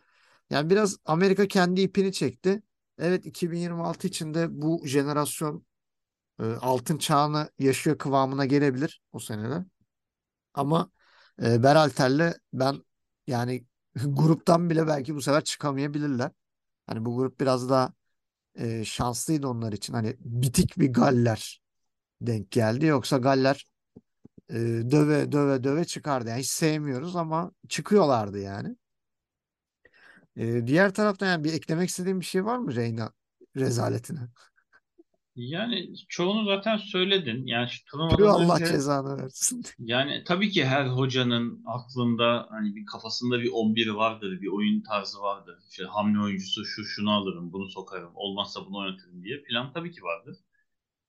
Yani 0.50 0.70
biraz 0.70 0.96
Amerika 1.04 1.48
kendi 1.48 1.80
ipini 1.80 2.12
çekti. 2.12 2.62
Evet 2.98 3.26
2026 3.26 4.06
içinde 4.08 4.62
bu 4.62 4.82
jenerasyon 4.86 5.66
e, 6.40 6.44
altın 6.44 6.98
çağını 6.98 7.50
yaşıyor 7.58 7.98
kıvamına 7.98 8.46
gelebilir 8.46 9.02
o 9.12 9.18
senede. 9.20 9.64
Ama 10.54 10.90
e, 11.42 11.62
Berhalter'le 11.62 12.34
ben 12.52 12.84
yani 13.26 13.66
gruptan 13.94 14.70
bile 14.70 14.86
belki 14.86 15.14
bu 15.14 15.22
sefer 15.22 15.44
çıkamayabilirler. 15.44 16.30
Hani 16.86 17.04
bu 17.04 17.16
grup 17.16 17.40
biraz 17.40 17.70
daha 17.70 17.94
e, 18.58 18.84
şanslıydı 18.84 19.48
onlar 19.48 19.72
için. 19.72 19.94
Hani 19.94 20.16
bitik 20.20 20.78
bir 20.80 20.92
Galler 20.92 21.62
denk 22.22 22.50
geldi. 22.52 22.86
Yoksa 22.86 23.18
Galler 23.18 23.66
e, 24.50 24.54
döve 24.92 25.32
döve 25.32 25.64
döve 25.64 25.84
çıkardı. 25.84 26.28
Yani 26.30 26.40
hiç 26.40 26.50
sevmiyoruz 26.50 27.16
ama 27.16 27.52
çıkıyorlardı 27.68 28.40
yani. 28.40 28.76
E, 30.36 30.66
diğer 30.66 30.94
taraftan 30.94 31.26
yani 31.26 31.44
bir 31.44 31.52
eklemek 31.52 31.88
istediğim 31.88 32.20
bir 32.20 32.24
şey 32.24 32.44
var 32.44 32.58
mı 32.58 32.74
Reyna 32.74 33.12
rezaletine? 33.56 34.20
Yani 35.38 35.92
çoğunu 36.08 36.44
zaten 36.44 36.76
söyledin. 36.76 37.46
Yani 37.46 37.68
şu 37.68 37.78
Tüh 37.78 37.90
turnuvadan 37.90 38.26
Allah 38.26 38.54
önce 38.54 38.66
cezanı 38.66 39.22
versin. 39.22 39.62
yani 39.78 40.24
tabii 40.26 40.50
ki 40.50 40.64
her 40.64 40.86
hocanın 40.86 41.62
aklında 41.66 42.46
hani 42.50 42.76
bir 42.76 42.86
kafasında 42.86 43.40
bir 43.40 43.50
11 43.52 43.88
vardır, 43.88 44.40
bir 44.40 44.46
oyun 44.46 44.82
tarzı 44.82 45.20
vardır. 45.20 45.58
İşte 45.70 45.84
hamle 45.84 46.20
oyuncusu 46.20 46.64
şu 46.64 46.84
şunu 46.84 47.12
alırım, 47.12 47.52
bunu 47.52 47.68
sokarım, 47.68 48.12
olmazsa 48.14 48.66
bunu 48.66 48.78
oynatırım 48.78 49.22
diye 49.22 49.42
plan 49.42 49.72
tabii 49.72 49.92
ki 49.92 50.02
vardır. 50.02 50.36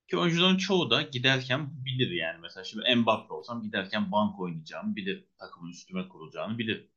Ki 0.10 0.18
oyuncuların 0.18 0.58
çoğu 0.58 0.90
da 0.90 1.02
giderken 1.02 1.86
bilir 1.86 2.12
yani. 2.12 2.40
Mesela 2.42 2.64
şimdi 2.64 2.96
Mbappe 2.96 3.34
olsam 3.34 3.62
giderken 3.62 4.12
bank 4.12 4.40
oynayacağımı 4.40 4.96
bilir. 4.96 5.26
Takımın 5.40 5.72
üstüme 5.72 6.08
kurulacağını 6.08 6.58
bilir. 6.58 6.90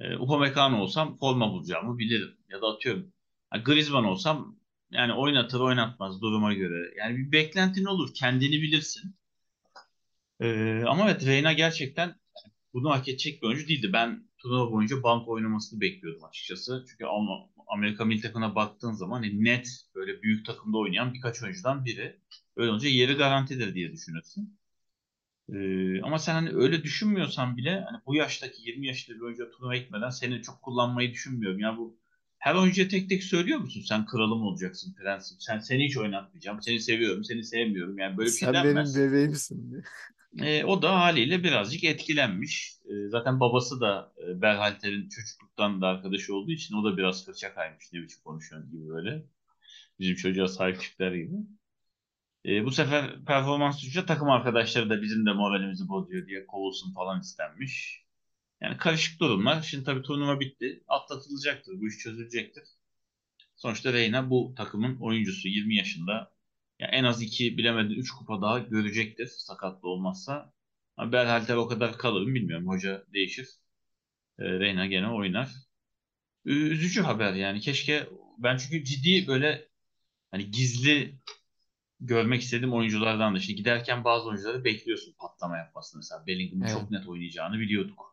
E, 0.00 0.16
Upamecano 0.16 0.78
olsam 0.78 1.18
forma 1.18 1.52
bulacağımı 1.52 1.98
bilirim. 1.98 2.36
Ya 2.48 2.62
da 2.62 2.66
atıyorum. 2.66 3.12
Ha, 3.50 3.58
Griezmann 3.58 4.04
olsam 4.04 4.61
yani 4.92 5.12
oynatır 5.12 5.60
oynatmaz 5.60 6.22
duruma 6.22 6.52
göre. 6.54 6.94
Yani 6.98 7.18
bir 7.18 7.32
beklentin 7.32 7.84
olur. 7.84 8.14
Kendini 8.14 8.62
bilirsin. 8.62 9.16
E, 10.40 10.82
ama 10.86 11.10
evet 11.10 11.26
Reyna 11.26 11.52
gerçekten 11.52 12.14
bunu 12.74 12.90
hak 12.90 13.08
edecek 13.08 13.42
bir 13.42 13.46
oyuncu 13.46 13.68
değildi. 13.68 13.90
Ben 13.92 14.28
turnuva 14.38 14.72
boyunca 14.72 15.02
bank 15.02 15.28
oynamasını 15.28 15.80
bekliyordum 15.80 16.24
açıkçası. 16.24 16.84
Çünkü 16.90 17.04
Amerika 17.68 18.04
milli 18.04 18.20
takımına 18.20 18.54
baktığın 18.54 18.92
zaman 18.92 19.22
hani 19.22 19.44
net 19.44 19.86
böyle 19.94 20.22
büyük 20.22 20.46
takımda 20.46 20.78
oynayan 20.78 21.14
birkaç 21.14 21.42
oyuncudan 21.42 21.84
biri. 21.84 22.20
Öyle 22.56 22.70
olunca 22.70 22.88
yeri 22.88 23.14
garantidir 23.14 23.74
diye 23.74 23.92
düşünürsün. 23.92 24.58
Ee, 25.48 26.02
ama 26.02 26.18
sen 26.18 26.34
hani 26.34 26.50
öyle 26.50 26.82
düşünmüyorsan 26.82 27.56
bile 27.56 27.84
hani 27.90 28.02
bu 28.06 28.14
yaştaki 28.14 28.62
20 28.62 28.86
yaşında 28.86 29.16
bir 29.16 29.22
oyuncu 29.22 29.50
turnuva 29.50 29.76
gitmeden 29.76 30.10
seni 30.10 30.42
çok 30.42 30.62
kullanmayı 30.62 31.12
düşünmüyorum. 31.12 31.58
Yani 31.58 31.78
bu 31.78 32.01
her 32.42 32.54
oyuncuya 32.54 32.88
tek 32.88 33.08
tek 33.08 33.22
söylüyor 33.24 33.58
musun? 33.58 33.82
Sen 33.88 34.06
kralım 34.06 34.42
olacaksın, 34.42 34.94
prensim. 34.94 35.36
Sen 35.40 35.58
seni 35.58 35.84
hiç 35.84 35.96
oynatmayacağım. 35.96 36.62
Seni 36.62 36.80
seviyorum, 36.80 37.24
seni 37.24 37.44
sevmiyorum. 37.44 37.98
Yani 37.98 38.16
böyle 38.16 38.30
bir 38.30 38.36
şey 38.36 38.46
Sen 38.46 38.54
benim 38.54 38.66
denmez. 38.68 38.96
bebeğimsin 38.96 39.70
diye. 39.70 39.82
E, 40.38 40.64
o 40.64 40.82
da 40.82 41.00
haliyle 41.00 41.44
birazcık 41.44 41.84
etkilenmiş. 41.84 42.72
E, 42.84 43.08
zaten 43.08 43.40
babası 43.40 43.80
da 43.80 44.12
e, 44.28 44.42
Berhalter'in 44.42 45.08
çocukluktan 45.08 45.80
da 45.82 45.86
arkadaşı 45.86 46.34
olduğu 46.34 46.52
için 46.52 46.74
o 46.74 46.84
da 46.84 46.96
biraz 46.96 47.26
fırça 47.26 47.54
kaymış. 47.54 47.92
Ne 47.92 48.02
biçim 48.02 48.22
konuşuyorsun 48.24 48.70
gibi 48.70 48.88
böyle. 48.88 49.24
Bizim 50.00 50.16
çocuğa 50.16 50.48
sahip 50.48 50.80
çıktılar 50.82 51.12
gibi. 51.12 51.36
E, 52.44 52.64
bu 52.64 52.70
sefer 52.70 53.24
performans 53.24 53.78
düşünce 53.82 54.06
takım 54.06 54.30
arkadaşları 54.30 54.90
da 54.90 55.02
bizim 55.02 55.26
de 55.26 55.32
moralimizi 55.32 55.88
bozuyor 55.88 56.26
diye 56.26 56.46
kovulsun 56.46 56.94
falan 56.94 57.20
istenmiş. 57.20 58.01
Yani 58.62 58.76
karışık 58.76 59.20
durumlar. 59.20 59.62
Şimdi 59.62 59.84
tabii 59.84 60.02
turnuva 60.02 60.40
bitti. 60.40 60.84
Atlatılacaktır. 60.88 61.80
Bu 61.80 61.88
iş 61.88 61.98
çözülecektir. 61.98 62.64
Sonuçta 63.56 63.92
Reyna 63.92 64.30
bu 64.30 64.54
takımın 64.56 64.96
oyuncusu. 65.00 65.48
20 65.48 65.76
yaşında. 65.76 66.32
Yani 66.78 66.94
en 66.94 67.04
az 67.04 67.22
2 67.22 67.56
bilemedin 67.58 67.94
3 67.94 68.10
kupa 68.10 68.42
daha 68.42 68.58
görecektir 68.58 69.26
sakatlı 69.26 69.88
olmazsa. 69.88 70.52
Ama 70.96 71.12
Berhalter 71.12 71.56
o 71.56 71.68
kadar 71.68 71.98
kalır 71.98 72.26
mı 72.26 72.34
bilmiyorum. 72.34 72.68
Hoca 72.68 73.04
değişir. 73.12 73.48
E, 74.38 74.44
Reyna 74.44 74.86
gene 74.86 75.10
oynar. 75.10 75.50
Üzücü 76.44 77.00
haber 77.00 77.32
yani. 77.32 77.60
Keşke 77.60 78.08
ben 78.38 78.56
çünkü 78.56 78.84
ciddi 78.84 79.26
böyle 79.26 79.68
hani 80.30 80.50
gizli 80.50 81.18
görmek 82.00 82.42
istediğim 82.42 82.74
oyunculardan 82.74 83.34
da. 83.34 83.40
Şimdi 83.40 83.56
giderken 83.56 84.04
bazı 84.04 84.28
oyuncuları 84.28 84.64
bekliyorsun 84.64 85.14
patlama 85.18 85.58
yapmasını. 85.58 85.98
Mesela 85.98 86.26
Bellingham'ın 86.26 86.64
Evet. 86.64 86.72
çok 86.72 86.90
net 86.90 87.06
oynayacağını 87.08 87.58
biliyorduk. 87.58 88.11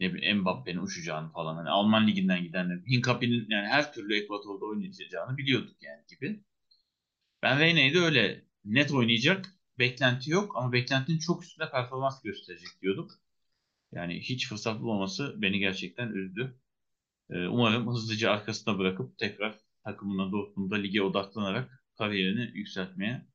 Ne 0.00 0.14
bileyim 0.14 0.38
Mbappe'nin 0.38 0.78
uçacağını 0.78 1.32
falan. 1.32 1.56
Hani 1.56 1.68
Alman 1.70 2.06
liginden 2.06 2.42
gidenler. 2.42 2.78
Hinkapi'nin 2.90 3.46
yani 3.50 3.66
her 3.66 3.92
türlü 3.92 4.16
Ekvator'da 4.16 4.64
oynayacağını 4.64 5.36
biliyorduk 5.36 5.76
yani 5.82 6.02
gibi. 6.08 6.44
Ben 7.42 7.60
Reyna'yı 7.60 7.94
da 7.94 7.98
öyle 7.98 8.44
net 8.64 8.92
oynayacak. 8.92 9.54
Beklenti 9.78 10.30
yok 10.30 10.56
ama 10.56 10.72
beklentinin 10.72 11.18
çok 11.18 11.44
üstünde 11.44 11.70
performans 11.70 12.22
gösterecek 12.22 12.82
diyorduk. 12.82 13.10
Yani 13.92 14.20
hiç 14.20 14.48
fırsat 14.48 14.80
bulmaması 14.80 15.34
beni 15.42 15.58
gerçekten 15.58 16.08
üzdü. 16.08 16.60
Ee, 17.30 17.46
umarım 17.46 17.88
hızlıca 17.88 18.30
arkasına 18.32 18.78
bırakıp 18.78 19.18
tekrar 19.18 19.58
takımına 19.84 20.32
Dortmund'da 20.32 20.76
lige 20.76 21.02
odaklanarak 21.02 21.84
kariyerini 21.98 22.58
yükseltmeye 22.58 23.26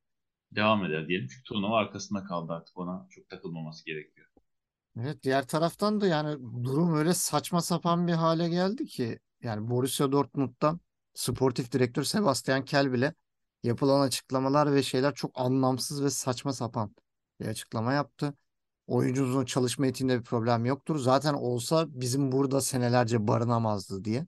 devam 0.51 0.85
eder 0.85 1.07
diyelim. 1.07 1.27
Çünkü 1.27 1.43
turnuva 1.43 1.77
arkasında 1.77 2.23
kaldı 2.23 2.53
artık 2.53 2.77
ona 2.77 3.07
çok 3.11 3.29
takılmaması 3.29 3.85
gerekiyor. 3.85 4.22
Evet, 4.99 5.23
diğer 5.23 5.47
taraftan 5.47 6.01
da 6.01 6.07
yani 6.07 6.37
durum 6.63 6.95
öyle 6.95 7.13
saçma 7.13 7.61
sapan 7.61 8.07
bir 8.07 8.13
hale 8.13 8.49
geldi 8.49 8.85
ki 8.85 9.19
yani 9.43 9.69
Borussia 9.69 10.11
Dortmund'dan 10.11 10.79
sportif 11.13 11.71
direktör 11.71 12.03
Sebastian 12.03 12.65
Kel 12.65 12.93
bile 12.93 13.13
yapılan 13.63 14.01
açıklamalar 14.01 14.73
ve 14.73 14.83
şeyler 14.83 15.13
çok 15.13 15.31
anlamsız 15.35 16.03
ve 16.03 16.09
saçma 16.09 16.53
sapan 16.53 16.95
bir 17.39 17.45
açıklama 17.45 17.93
yaptı. 17.93 18.33
Oyuncumuzun 18.87 19.45
çalışma 19.45 19.87
etiğinde 19.87 20.19
bir 20.19 20.23
problem 20.23 20.65
yoktur. 20.65 20.99
Zaten 20.99 21.33
olsa 21.33 21.85
bizim 21.89 22.31
burada 22.31 22.61
senelerce 22.61 23.27
barınamazdı 23.27 24.05
diye. 24.05 24.27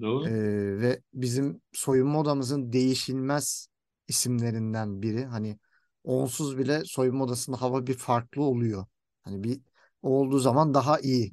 Doğru. 0.00 0.26
Ee, 0.26 0.80
ve 0.80 1.00
bizim 1.14 1.60
soyunma 1.72 2.20
odamızın 2.20 2.72
değişilmez 2.72 3.68
isimlerinden 4.08 5.02
biri. 5.02 5.24
Hani 5.24 5.58
onsuz 6.04 6.58
bile 6.58 6.82
soyunma 6.84 7.24
odasında 7.24 7.60
hava 7.60 7.86
bir 7.86 7.94
farklı 7.94 8.42
oluyor. 8.42 8.86
Hani 9.22 9.44
bir 9.44 9.60
olduğu 10.02 10.38
zaman 10.38 10.74
daha 10.74 11.00
iyi 11.00 11.32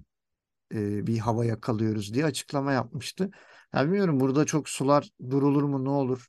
e, 0.73 1.07
bir 1.07 1.19
hava 1.19 1.45
yakalıyoruz 1.45 2.13
diye 2.13 2.25
açıklama 2.25 2.73
yapmıştı. 2.73 3.31
Yani 3.73 3.85
bilmiyorum 3.87 4.19
burada 4.19 4.45
çok 4.45 4.69
sular 4.69 5.09
durulur 5.29 5.63
mu 5.63 5.85
ne 5.85 5.89
olur 5.89 6.27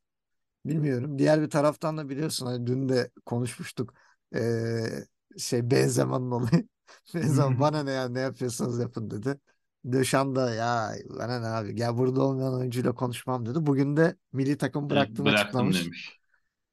bilmiyorum. 0.66 1.18
Diğer 1.18 1.42
bir 1.42 1.50
taraftan 1.50 1.98
da 1.98 2.08
biliyorsun 2.08 2.46
hani 2.46 2.66
dün 2.66 2.88
de 2.88 3.10
konuşmuştuk 3.26 3.94
Ee, 4.34 4.86
şey 5.38 5.70
Benzema'nın 5.70 6.30
olayı. 6.30 6.68
Benzema 7.14 7.60
bana 7.60 7.82
ne 7.82 7.90
ya 7.92 8.08
ne 8.08 8.20
yapıyorsanız 8.20 8.78
yapın 8.78 9.10
dedi. 9.10 9.40
Döşan 9.92 10.36
da 10.36 10.54
ya 10.54 10.92
bana 11.10 11.40
ne 11.40 11.46
abi 11.46 11.74
gel 11.74 11.96
burada 11.96 12.22
olmayan 12.22 12.54
oyuncuyla 12.54 12.94
konuşmam 12.94 13.46
dedi. 13.46 13.58
Bugün 13.66 13.96
de 13.96 14.16
milli 14.32 14.58
takım 14.58 14.90
bıraktığını 14.90 15.26
Bıraktım 15.28 15.44
açıklamış. 15.44 15.84
demiş. 15.84 16.20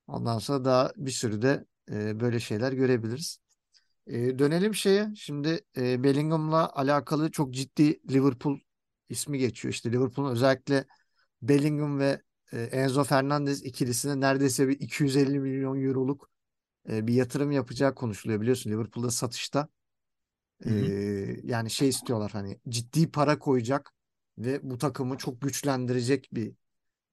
Ondan 0.08 0.40
sonra 0.40 0.66
daha 0.66 0.92
bir 0.98 1.12
sürü 1.12 1.42
de 1.42 1.66
e, 1.92 2.20
böyle 2.20 2.40
şeyler 2.40 2.72
görebiliriz. 2.72 3.40
E, 4.08 4.40
dönelim 4.40 4.76
şeye. 4.76 5.12
Şimdi 5.16 5.60
e, 5.78 6.04
Bellingham'la 6.04 6.76
alakalı 6.76 7.32
çok 7.32 7.54
ciddi 7.54 8.14
Liverpool 8.14 8.60
ismi 9.10 9.38
geçiyor. 9.38 9.74
İşte 9.74 9.92
Liverpool'un 9.92 10.32
özellikle 10.32 10.86
Bellingham 11.42 12.00
ve 12.00 12.22
e, 12.54 12.62
Enzo 12.62 13.04
Fernandez 13.04 13.64
ikilisine 13.64 14.20
neredeyse 14.20 14.68
bir 14.68 14.80
250 14.80 15.40
milyon 15.40 15.84
euroluk 15.84 16.30
e, 16.90 17.08
bir 17.08 17.14
yatırım 17.14 17.52
yapacağı 17.52 17.96
konuşuluyor. 17.96 18.42
Biliyorsun 18.42 18.72
Liverpool'da 18.72 19.12
satışta 19.12 19.68
Hı 20.64 20.70
hı. 20.70 20.86
e, 20.86 21.42
yani 21.44 21.70
şey 21.70 21.90
istiyorlar 21.90 22.32
hani 22.32 22.60
ciddi 22.70 23.12
para 23.12 23.40
koyacak 23.40 23.94
ve 24.38 24.60
bu 24.64 24.78
takımı 24.78 25.18
çok 25.18 25.42
güçlendirecek 25.42 26.30
bir 26.34 26.54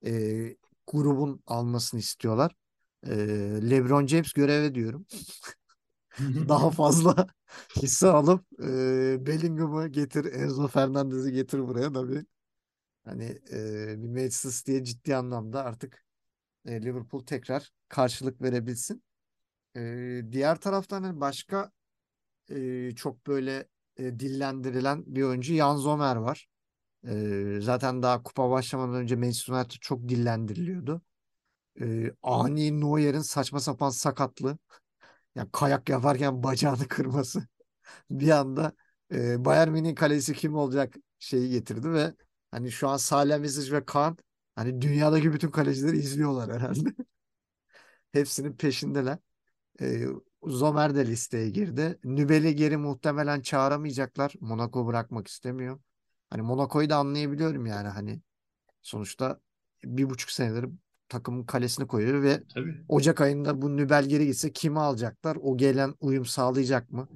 e, 0.06 0.56
grubun 0.86 1.42
almasını 1.46 2.00
istiyorlar. 2.00 2.54
E, 3.06 3.16
LeBron 3.70 4.06
James 4.06 4.32
göreve 4.32 4.74
diyorum. 4.74 5.06
Daha 6.48 6.70
fazla 6.70 7.26
hisse 7.82 8.08
alıp 8.08 8.44
e, 8.62 9.26
Bellingham'ı 9.26 9.88
getir, 9.88 10.24
Enzo 10.24 10.68
Fernandez'i 10.68 11.32
getir 11.32 11.58
buraya 11.68 11.94
da 11.94 12.08
bir 12.08 12.26
hani 13.04 13.38
e, 13.52 14.02
bir 14.02 14.08
Manchester 14.08 14.50
City'ye 14.50 14.84
ciddi 14.84 15.16
anlamda 15.16 15.64
artık 15.64 16.04
e, 16.66 16.82
Liverpool 16.82 17.26
tekrar 17.26 17.72
karşılık 17.88 18.42
verebilsin. 18.42 19.02
E, 19.76 19.80
diğer 20.32 20.56
taraftan 20.60 21.02
hani 21.02 21.20
başka 21.20 21.72
e, 22.50 22.90
çok 22.96 23.26
böyle 23.26 23.68
e, 23.96 24.20
dillendirilen 24.20 25.04
bir 25.06 25.22
oyuncu 25.22 25.54
Jan 25.54 25.76
Sommer 25.76 26.16
var. 26.16 26.48
E, 27.08 27.60
zaten 27.60 28.02
daha 28.02 28.22
kupa 28.22 28.50
başlamadan 28.50 28.94
önce 28.94 29.16
Manchester 29.16 29.54
United 29.54 29.76
çok 29.80 30.08
dillendiriliyordu. 30.08 31.02
E, 31.80 32.12
ani 32.22 32.80
Neuer'in 32.80 33.20
saçma 33.20 33.60
sapan 33.60 33.90
sakatlığı. 33.90 34.58
Yani 35.38 35.50
kayak 35.52 35.88
yaparken 35.88 36.42
bacağını 36.42 36.88
kırması. 36.88 37.48
Bir 38.10 38.30
anda 38.30 38.72
e, 39.12 39.46
Bayern 39.46 39.70
Münih'in 39.70 39.96
kalesi 39.96 40.34
kim 40.34 40.56
olacak 40.56 40.94
şeyi 41.18 41.50
getirdi 41.50 41.92
ve 41.92 42.14
hani 42.52 42.72
şu 42.72 42.88
an 42.88 42.98
Salihamidzic 42.98 43.72
ve 43.72 43.84
Kaan 43.86 44.18
hani 44.56 44.82
dünyadaki 44.82 45.34
bütün 45.34 45.50
kalecileri 45.50 45.98
izliyorlar 45.98 46.52
herhalde. 46.54 46.90
Hepsinin 48.12 48.52
peşindeler. 48.56 49.18
E, 49.82 50.06
Zomer 50.44 50.94
de 50.94 51.06
listeye 51.06 51.50
girdi. 51.50 51.98
Nübel'i 52.04 52.56
geri 52.56 52.76
muhtemelen 52.76 53.40
çağıramayacaklar. 53.40 54.34
Monaco 54.40 54.86
bırakmak 54.86 55.28
istemiyor. 55.28 55.80
Hani 56.30 56.42
Monaco'yu 56.42 56.90
da 56.90 56.96
anlayabiliyorum 56.96 57.66
yani 57.66 57.88
hani 57.88 58.20
sonuçta 58.82 59.40
bir 59.84 60.10
buçuk 60.10 60.30
senedir 60.30 60.66
takımın 61.08 61.44
kalesini 61.44 61.86
koyuyor 61.86 62.22
ve 62.22 62.42
Tabii. 62.54 62.84
Ocak 62.88 63.20
ayında 63.20 63.62
bu 63.62 63.76
Nübel 63.76 64.04
geri 64.04 64.26
gitse 64.26 64.52
kimi 64.52 64.80
alacaklar? 64.80 65.38
O 65.42 65.56
gelen 65.56 65.94
uyum 66.00 66.26
sağlayacak 66.26 66.90
mı? 66.90 67.08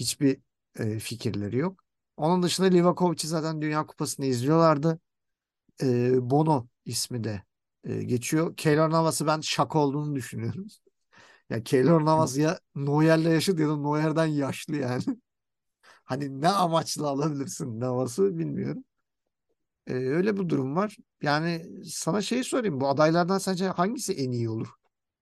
Hiçbir 0.00 0.38
e, 0.78 0.98
fikirleri 0.98 1.56
yok. 1.56 1.84
Onun 2.16 2.42
dışında 2.42 2.66
Livakovic'i 2.66 3.28
zaten 3.28 3.62
Dünya 3.62 3.86
Kupası'nda 3.86 4.26
izliyorlardı. 4.26 5.00
E, 5.82 6.12
Bono 6.30 6.66
ismi 6.84 7.24
de 7.24 7.42
e, 7.84 8.02
geçiyor. 8.02 8.56
Keylor 8.56 8.90
Navas'ı 8.90 9.26
ben 9.26 9.40
şaka 9.40 9.78
olduğunu 9.78 10.14
düşünüyorum. 10.14 10.66
Ya 11.50 11.62
Keylor 11.62 12.04
Navas 12.04 12.38
ya 12.38 12.58
Neuer'le 12.74 13.30
yaşadı 13.30 13.62
ya 13.62 13.68
da 13.68 13.76
Neuer'den 13.76 14.26
yaşlı 14.26 14.76
yani. 14.76 15.02
Hani 16.04 16.40
ne 16.40 16.48
amaçla 16.48 17.08
alabilirsin 17.08 17.80
Navas'ı 17.80 18.38
bilmiyorum. 18.38 18.84
E, 19.90 19.94
öyle 19.94 20.36
bir 20.36 20.48
durum 20.48 20.76
var. 20.76 20.96
Yani 21.22 21.66
sana 21.84 22.22
şeyi 22.22 22.44
sorayım. 22.44 22.80
Bu 22.80 22.88
adaylardan 22.88 23.38
sence 23.38 23.66
hangisi 23.66 24.12
en 24.12 24.30
iyi 24.32 24.48
olur 24.50 24.68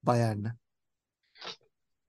Bayern'e? 0.03 0.55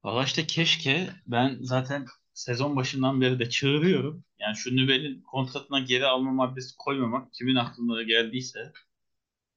Valla 0.04 0.24
işte 0.24 0.48
keşke 0.48 1.10
ben 1.28 1.58
zaten 1.62 2.06
sezon 2.34 2.76
başından 2.76 3.22
beri 3.22 3.39
de 3.39 3.50
çığırıyorum. 3.50 4.24
Yani 4.39 4.56
şu 4.56 4.76
Nübel'in 4.76 5.22
kontratına 5.22 5.80
geri 5.80 6.06
alma 6.06 6.32
maddesi 6.32 6.76
koymamak 6.78 7.34
kimin 7.34 7.56
aklına 7.56 8.04
geldiyse. 8.04 8.74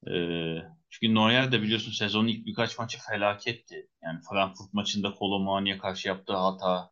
Ee, 0.07 0.57
çünkü 0.89 1.15
Neuer 1.15 1.51
de 1.51 1.61
biliyorsun 1.61 1.91
sezonun 1.91 2.27
ilk 2.27 2.45
birkaç 2.45 2.79
maçı 2.79 2.99
felaketti. 3.09 3.89
Yani 4.03 4.19
Frankfurt 4.29 4.73
maçında 4.73 5.13
Kolomani'ye 5.13 5.77
karşı 5.77 6.07
yaptığı 6.07 6.33
hata. 6.35 6.91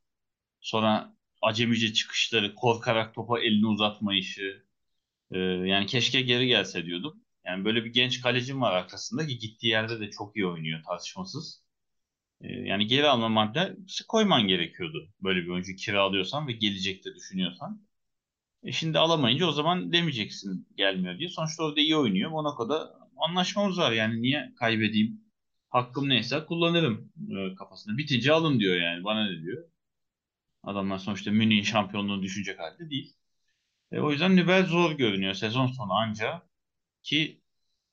Sonra 0.62 1.16
acemice 1.42 1.94
çıkışları, 1.94 2.56
korkarak 2.56 3.16
topa 3.16 3.40
elini 3.40 3.68
uzatmayışı. 3.68 4.66
Ee, 5.32 5.40
yani 5.40 5.86
keşke 5.86 6.22
geri 6.22 6.48
gelse 6.48 6.86
diyordum. 6.86 7.24
Yani 7.46 7.66
böyle 7.66 7.86
bir 7.86 7.94
genç 7.94 8.22
kalecim 8.22 8.62
var 8.62 8.74
arkasında 8.74 9.28
ki 9.28 9.38
gittiği 9.38 9.68
yerde 9.68 10.00
de 10.00 10.10
çok 10.12 10.36
iyi 10.36 10.48
oynuyor 10.48 10.84
tartışmasız. 10.84 11.64
Ee, 12.42 12.48
yani 12.48 12.88
geri 12.88 13.08
alma 13.08 13.30
maddesi 13.30 14.08
koyman 14.08 14.48
gerekiyordu. 14.48 15.10
Böyle 15.24 15.42
bir 15.44 15.50
oyuncu 15.50 15.76
kiralıyorsan 15.76 16.48
ve 16.48 16.52
gelecekte 16.52 17.16
düşünüyorsan. 17.16 17.88
E 18.64 18.72
şimdi 18.72 19.00
alamayınca 19.00 19.48
o 19.48 19.52
zaman 19.52 19.94
demeyeceksin 19.94 20.68
gelmiyor 20.78 21.20
diye. 21.20 21.30
Sonuçta 21.30 21.64
orada 21.64 21.80
iyi 21.82 21.98
oynuyor. 21.98 22.32
Monaco'da 22.32 23.00
anlaşmamız 23.18 23.78
var 23.78 23.92
yani 23.92 24.22
niye 24.22 24.54
kaybedeyim? 24.60 25.22
Hakkım 25.70 26.10
neyse 26.10 26.46
kullanırım 26.46 27.12
e, 27.32 27.56
kafasında. 27.56 27.98
Bitince 27.98 28.34
alın 28.34 28.60
diyor 28.60 28.76
yani. 28.82 29.04
Bana 29.04 29.26
ne 29.26 29.42
diyor? 29.42 29.64
Adamlar 30.64 30.98
sonuçta 30.98 31.32
Münih'in 31.32 31.64
şampiyonluğunu 31.64 32.24
düşünecek 32.24 32.60
halde 32.60 32.90
değil. 32.90 33.14
E, 33.92 34.00
o 34.00 34.12
yüzden 34.12 34.36
Nübel 34.36 34.66
zor 34.66 34.92
görünüyor 34.92 35.34
sezon 35.34 35.68
sonu 35.68 35.94
anca 35.94 36.44
ki 37.04 37.42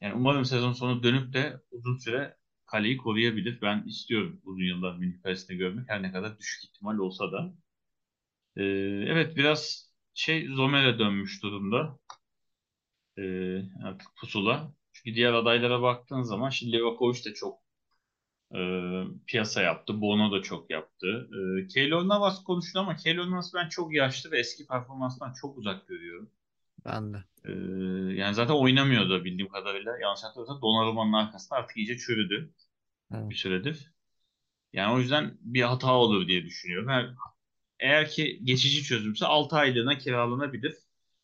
yani 0.00 0.14
umarım 0.14 0.44
sezon 0.44 0.72
sonu 0.72 1.02
dönüp 1.02 1.34
de 1.34 1.62
uzun 1.70 1.98
süre 1.98 2.36
kaleyi 2.66 2.96
koruyabilir. 2.96 3.62
Ben 3.62 3.84
istiyorum 3.88 4.40
uzun 4.44 4.64
yıllar 4.64 4.96
Münih 4.96 5.22
kalesinde 5.22 5.56
görmek 5.56 5.90
her 5.90 6.02
ne 6.02 6.12
kadar 6.12 6.38
düşük 6.38 6.64
ihtimal 6.64 6.98
olsa 6.98 7.32
da. 7.32 7.54
E, 8.56 8.62
evet 9.08 9.36
biraz 9.36 9.92
şey 10.14 10.46
Zomer'e 10.48 10.98
dönmüş 10.98 11.42
durumda. 11.42 11.98
E, 13.18 13.22
artık 13.84 14.16
pusula. 14.16 14.72
Çünkü 14.92 15.14
diğer 15.16 15.32
adaylara 15.32 15.82
baktığın 15.82 16.22
zaman 16.22 16.50
şimdi 16.50 16.72
Livakovic 16.72 17.24
de 17.24 17.34
çok 17.34 17.58
e, 18.54 18.58
piyasa 19.26 19.62
yaptı. 19.62 20.00
Bono 20.00 20.32
da 20.32 20.42
çok 20.42 20.70
yaptı. 20.70 21.28
E, 21.64 21.66
Keylor 21.66 22.08
Navas 22.08 22.44
konuştu 22.44 22.78
ama 22.80 22.96
Keylor 22.96 23.30
Navas 23.30 23.54
ben 23.54 23.68
çok 23.68 23.94
yaşlı 23.94 24.30
ve 24.30 24.38
eski 24.38 24.66
performanstan 24.66 25.32
çok 25.32 25.58
uzak 25.58 25.88
görüyorum. 25.88 26.30
Ben 26.84 27.12
de. 27.14 27.24
Ee, 27.44 27.50
yani 28.14 28.34
zaten 28.34 28.54
oynamıyor 28.54 29.10
da 29.10 29.24
bildiğim 29.24 29.48
kadarıyla. 29.48 29.98
Yanlış 29.98 30.22
hatırlamıyorsam 30.24 30.62
Donnarumma'nın 30.62 31.12
arkasında 31.12 31.58
artık 31.58 31.76
iyice 31.76 31.98
çürüdü 31.98 32.54
Evet. 33.14 33.30
bir 33.30 33.36
süredir. 33.36 33.92
Yani 34.72 34.94
o 34.94 35.00
yüzden 35.00 35.38
bir 35.40 35.62
hata 35.62 35.94
olur 35.94 36.28
diye 36.28 36.44
düşünüyorum. 36.44 36.88
Eğer, 36.90 37.14
eğer 37.80 38.10
ki 38.10 38.40
geçici 38.44 38.84
çözümse 38.84 39.26
6 39.26 39.56
aylığına 39.56 39.98
kiralanabilir. 39.98 40.74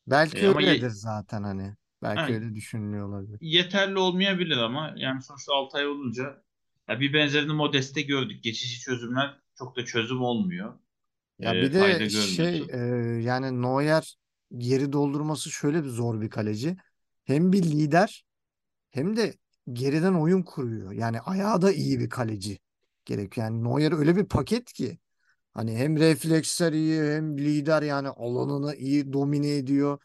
Belki 0.07 0.47
Ee, 0.47 0.49
öyledir 0.49 0.91
zaten 0.91 1.43
hani. 1.43 1.77
Belki 2.03 2.23
Ha, 2.23 2.33
öyle 2.33 2.55
düşünülüyor 2.55 3.09
olabilir. 3.09 3.41
yeterli 3.41 3.99
olmayabilir 3.99 4.57
ama 4.57 4.95
yani 4.97 5.23
sonuçta 5.23 5.53
6 5.55 5.79
ay 5.79 5.87
olunca 5.89 6.45
ya 6.89 7.01
bir 7.01 7.13
benzerini 7.13 7.53
Modest'te 7.53 8.03
gördük. 8.03 8.45
Geçici 8.45 8.81
çözümler 8.81 9.39
çok 9.59 9.77
da 9.77 9.85
çözüm 9.85 10.21
olmuyor. 10.23 10.75
Ya 11.39 11.55
Ee, 11.55 11.63
bir 11.63 11.73
de 11.73 12.11
şey 12.11 12.67
e, 12.71 12.79
yani 13.23 13.63
Neuer 13.63 14.17
geri 14.59 14.93
doldurması 14.93 15.51
şöyle 15.51 15.85
bir 15.85 15.89
zor 15.89 16.21
bir 16.21 16.31
kaleci. 16.31 16.77
Hem 17.25 17.53
bir 17.53 17.63
lider 17.63 18.25
hem 18.91 19.17
de 19.17 19.35
geriden 19.73 20.15
oyun 20.15 20.43
kuruyor. 20.43 20.93
Yani 20.93 21.21
ayağı 21.21 21.63
da 21.63 21.73
iyi 21.73 22.01
bir 22.01 22.09
kaleci 22.11 22.59
gerekiyor. 23.05 23.47
Yani 23.47 23.65
Neuer 23.65 23.93
öyle 23.93 24.17
bir 24.17 24.25
paket 24.27 24.73
ki 24.73 24.99
hani 25.55 25.77
hem 25.77 25.97
refleksler 25.99 26.73
iyi 26.73 27.03
hem 27.03 27.39
lider 27.39 27.83
yani 27.83 28.09
alanını 28.09 28.75
iyi 28.77 29.13
domine 29.13 29.57
ediyor. 29.57 29.99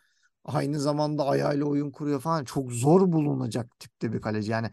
Aynı 0.45 0.79
zamanda 0.79 1.27
ayağıyla 1.27 1.65
oyun 1.65 1.91
kuruyor 1.91 2.21
falan. 2.21 2.43
Çok 2.45 2.71
zor 2.71 3.11
bulunacak 3.11 3.79
tipte 3.79 4.13
bir 4.13 4.21
kaleci. 4.21 4.51
Yani 4.51 4.71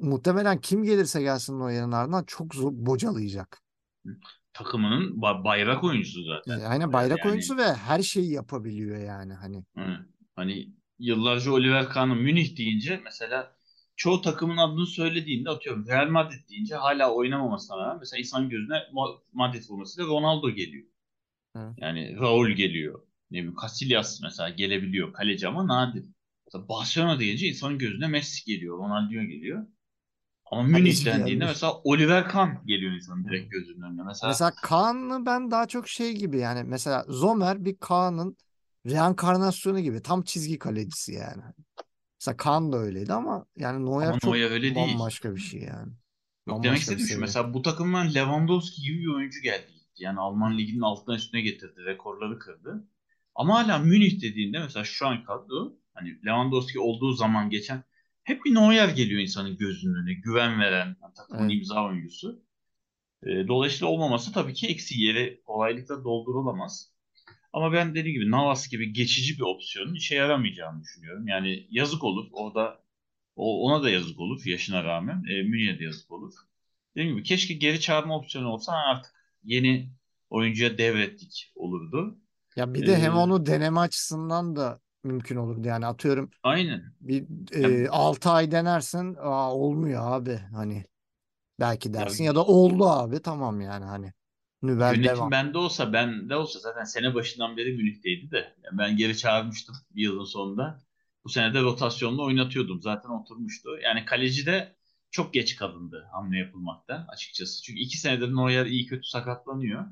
muhtemelen 0.00 0.60
kim 0.60 0.82
gelirse 0.82 1.22
gelsin 1.22 1.58
Neuer'in 1.58 1.92
ardından 1.92 2.24
çok 2.24 2.54
zor 2.54 2.72
bocalayacak. 2.72 3.62
Takımının 4.52 5.20
ba- 5.20 5.44
bayrak 5.44 5.84
oyuncusu 5.84 6.24
zaten. 6.24 6.60
aynen 6.60 6.92
bayrak 6.92 7.18
Yani 7.18 7.30
oyuncusu 7.30 7.56
ve 7.56 7.74
her 7.74 8.02
şeyi 8.02 8.32
yapabiliyor 8.32 8.98
yani 8.98 9.34
hani. 9.34 9.64
Hı. 9.76 10.06
Hani 10.36 10.68
yıllarca 10.98 11.52
Oliver 11.52 11.88
Kahn'ın 11.88 12.18
Münih 12.18 12.56
deyince 12.56 13.00
mesela 13.04 13.56
çoğu 13.96 14.22
takımın 14.22 14.56
adını 14.56 14.86
söylediğinde 14.86 15.50
atıyorum 15.50 15.86
Real 15.86 16.08
Madrid 16.08 16.48
deyince 16.48 16.74
hala 16.74 17.14
oynamamasına 17.14 17.78
rağmen 17.78 17.98
mesela 17.98 18.20
insanın 18.20 18.48
gözüne 18.48 18.82
Madrid 19.32 19.62
formasıyla 19.62 20.10
Ronaldo 20.10 20.50
geliyor. 20.50 20.86
Hı. 21.56 21.74
Yani 21.76 22.16
Raul 22.16 22.48
geliyor. 22.50 23.02
Ne 23.30 23.38
bileyim 23.38 23.56
Casillas 23.62 24.20
mesela 24.22 24.48
gelebiliyor. 24.48 25.12
Kaleci 25.12 25.48
ama 25.48 25.66
nadir. 25.66 26.04
Mesela 26.54 26.68
Barcelona 26.68 27.20
deyince 27.20 27.48
insanın 27.48 27.78
gözüne 27.78 28.06
Messi 28.08 28.44
geliyor. 28.44 28.78
Ronaldinho 28.78 29.22
geliyor. 29.22 29.66
Ama 30.44 30.62
Münih 30.62 30.78
Kaleci 30.78 31.06
dendiğinde 31.06 31.44
mesela 31.44 31.72
Oliver 31.84 32.28
Kahn 32.28 32.66
geliyor 32.66 32.92
insanın 32.92 33.24
direkt 33.24 33.52
gözünün 33.52 33.82
önüne. 33.82 34.02
Mesela 34.02 34.30
Mesela 34.30 34.52
Kaan'ı 34.62 35.26
ben 35.26 35.50
daha 35.50 35.66
çok 35.66 35.88
şey 35.88 36.12
gibi 36.12 36.38
yani 36.38 36.62
mesela 36.64 37.04
Zomer 37.08 37.64
bir 37.64 37.76
Kaan'ın 37.76 38.36
reenkarnasyonu 38.86 39.80
gibi 39.80 40.02
tam 40.02 40.22
çizgi 40.22 40.58
kalecisi 40.58 41.12
yani. 41.12 41.42
Mesela 42.20 42.36
Kaan 42.36 42.72
da 42.72 42.76
öyleydi 42.76 43.12
ama 43.12 43.46
yani 43.56 43.86
Neuer 43.86 44.06
ama 44.06 44.18
çok 44.18 44.34
Neuer 44.34 44.50
öyle 44.50 44.74
değil. 44.74 44.94
bambaşka 44.94 45.34
bir 45.34 45.40
şey 45.40 45.60
yani. 45.60 45.92
Yok 46.46 46.64
demek 46.64 46.64
Bambaşka 46.64 46.80
istediğim 46.80 47.08
şu. 47.08 47.20
Mesela 47.20 47.54
bu 47.54 47.62
takımdan 47.62 48.14
Lewandowski 48.14 48.82
gibi 48.82 48.98
bir 48.98 49.14
oyuncu 49.14 49.40
geldi. 49.40 49.72
Yani 49.96 50.20
Alman 50.20 50.58
liginin 50.58 50.80
altına 50.80 51.14
üstüne 51.14 51.40
getirdi. 51.40 51.84
Rekorları 51.84 52.38
kırdı. 52.38 52.88
Ama 53.34 53.54
hala 53.54 53.78
Münih 53.78 54.22
dediğinde 54.22 54.58
mesela 54.58 54.84
şu 54.84 55.06
an 55.06 55.24
kadro 55.24 55.81
hani 55.94 56.18
Lewandowski 56.26 56.80
olduğu 56.80 57.12
zaman 57.12 57.50
geçen 57.50 57.84
hep 58.24 58.44
bir 58.44 58.54
Neuer 58.54 58.88
geliyor 58.88 59.20
insanın 59.20 59.56
gözünün 59.58 59.94
önüne. 59.94 60.14
Güven 60.14 60.60
veren, 60.60 60.96
takımın 61.16 61.48
Evet. 61.48 61.56
imza 61.56 61.86
oyuncusu. 61.86 62.42
E, 63.26 63.48
dolayısıyla 63.48 63.86
olmaması 63.88 64.32
tabii 64.32 64.54
ki 64.54 64.66
eksi 64.68 65.00
yeri 65.02 65.42
kolaylıkla 65.46 66.04
doldurulamaz. 66.04 66.92
Ama 67.52 67.72
ben 67.72 67.94
dediğim 67.94 68.14
gibi 68.20 68.30
Navas 68.30 68.68
gibi 68.68 68.92
geçici 68.92 69.36
bir 69.38 69.42
opsiyonun 69.42 69.94
işe 69.94 70.14
yaramayacağını 70.14 70.82
düşünüyorum. 70.82 71.28
Yani 71.28 71.68
yazık 71.70 72.04
olur. 72.04 72.28
Orada 72.32 72.82
o, 73.36 73.66
ona 73.68 73.82
da 73.82 73.90
yazık 73.90 74.20
olur 74.20 74.42
yaşına 74.46 74.84
rağmen. 74.84 75.24
E, 75.30 75.42
Münih'e 75.42 75.78
de 75.78 75.84
yazık 75.84 76.12
olur. 76.12 76.34
Dediğim 76.96 77.16
gibi 77.16 77.24
keşke 77.24 77.54
geri 77.54 77.80
çağırma 77.80 78.18
opsiyonu 78.18 78.48
olsa 78.48 78.72
artık 78.72 79.14
yeni 79.44 79.90
oyuncuya 80.30 80.78
devrettik 80.78 81.52
olurdu. 81.56 82.18
Ya 82.56 82.74
bir 82.74 82.86
de 82.86 82.98
hem 82.98 83.14
E, 83.14 83.16
onu 83.16 83.46
deneme 83.46 83.80
açısından 83.80 84.56
da 84.56 84.80
mümkün 85.04 85.36
olurdu. 85.36 85.68
Yani 85.68 85.86
atıyorum 85.86 86.30
aynen. 86.42 86.94
bir 87.00 87.26
Ya, 87.62 87.70
e, 87.86 87.88
6 87.88 88.30
ay 88.30 88.50
denersin 88.50 89.16
aa, 89.20 89.54
olmuyor 89.54 90.12
abi 90.12 90.36
hani 90.36 90.84
belki 91.60 91.94
ya 91.96 92.06
dersin 92.06 92.24
ya 92.24 92.34
da 92.34 92.46
oldu 92.46 92.86
abi 92.90 93.22
tamam 93.22 93.60
yani 93.62 93.84
hani 93.86 94.12
Nübel 94.62 95.04
Yönetim 95.04 95.04
devam. 95.04 95.30
bende 95.30 95.58
olsa 95.58 95.92
bende 95.92 96.36
olsa 96.36 96.58
zaten 96.58 96.84
sene 96.84 97.14
başından 97.14 97.56
beri 97.56 97.72
Münih'teydi 97.76 98.30
de 98.30 98.56
yani 98.64 98.78
ben 98.78 98.96
geri 98.96 99.16
çağırmıştım 99.16 99.74
bir 99.90 100.02
yılın 100.02 100.24
sonunda. 100.24 100.80
Bu 101.24 101.28
sene 101.28 101.54
de 101.54 101.62
rotasyonla 101.62 102.22
oynatıyordum. 102.22 102.82
Zaten 102.82 103.08
oturmuştu. 103.10 103.70
Yani 103.82 104.04
kaleci 104.04 104.46
de 104.46 104.76
çok 105.10 105.34
geç 105.34 105.56
kalındı 105.56 106.08
hamle 106.12 106.38
yapılmakta 106.38 107.06
açıkçası. 107.08 107.62
Çünkü 107.62 107.80
iki 107.80 107.98
senedir 107.98 108.28
Neuer 108.36 108.66
iyi 108.66 108.86
kötü 108.86 109.08
sakatlanıyor. 109.08 109.84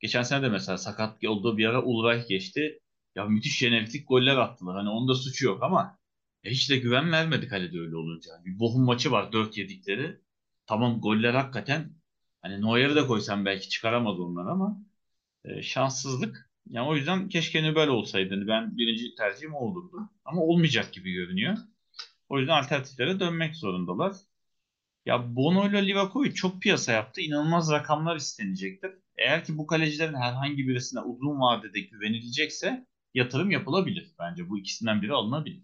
Geçen 0.00 0.22
sene 0.22 0.42
de 0.42 0.48
mesela 0.48 0.78
sakat 0.78 1.24
olduğu 1.24 1.58
bir 1.58 1.66
ara 1.66 1.84
Ulreich 1.84 2.28
geçti. 2.28 2.80
Ya 3.14 3.24
müthiş 3.24 3.58
jeneriklik 3.58 4.08
goller 4.08 4.36
attılar. 4.36 4.76
Hani 4.76 4.88
onda 4.88 5.14
suçu 5.14 5.46
yok 5.46 5.62
ama 5.62 5.98
ya 6.44 6.50
hiç 6.50 6.70
de 6.70 6.76
güven 6.76 7.12
vermedi 7.12 7.48
kalede 7.48 7.80
öyle 7.80 7.96
olunca. 7.96 8.30
Bir 8.44 8.58
Bochum 8.58 8.84
maçı 8.84 9.10
var 9.10 9.32
4 9.32 9.58
yedikleri. 9.58 10.20
Tamam 10.66 11.00
goller 11.00 11.34
hakikaten 11.34 11.92
hani 12.42 12.62
Neuer'i 12.62 12.94
de 12.94 13.06
koysan 13.06 13.44
belki 13.44 13.68
çıkaramaz 13.68 14.20
onlar 14.20 14.46
ama 14.46 14.82
e, 15.44 15.62
şanssızlık. 15.62 16.50
Yani 16.70 16.88
o 16.88 16.96
yüzden 16.96 17.28
keşke 17.28 17.62
Nübel 17.62 17.88
olsaydı. 17.88 18.34
Hani 18.34 18.48
ben 18.48 18.76
birinci 18.76 19.14
tercihim 19.14 19.54
olurdu. 19.54 20.10
Ama 20.24 20.42
olmayacak 20.42 20.92
gibi 20.92 21.12
görünüyor. 21.12 21.56
O 22.28 22.38
yüzden 22.38 22.62
alternatiflere 22.62 23.20
dönmek 23.20 23.56
zorundalar. 23.56 24.16
Ya 25.06 25.36
Bono 25.36 25.68
ile 25.68 25.86
Livakovic 25.86 26.34
çok 26.34 26.62
piyasa 26.62 26.92
yaptı. 26.92 27.20
İnanılmaz 27.20 27.70
rakamlar 27.70 28.16
istenecektir. 28.16 28.90
Eğer 29.16 29.44
ki 29.44 29.58
bu 29.58 29.66
kalecilerin 29.66 30.14
herhangi 30.14 30.68
birisine 30.68 31.00
uzun 31.00 31.40
vadede 31.40 31.80
güvenilecekse 31.80 32.86
yatırım 33.18 33.50
yapılabilir. 33.50 34.12
Bence 34.18 34.48
bu 34.50 34.58
ikisinden 34.58 35.02
biri 35.02 35.12
alınabilir. 35.12 35.62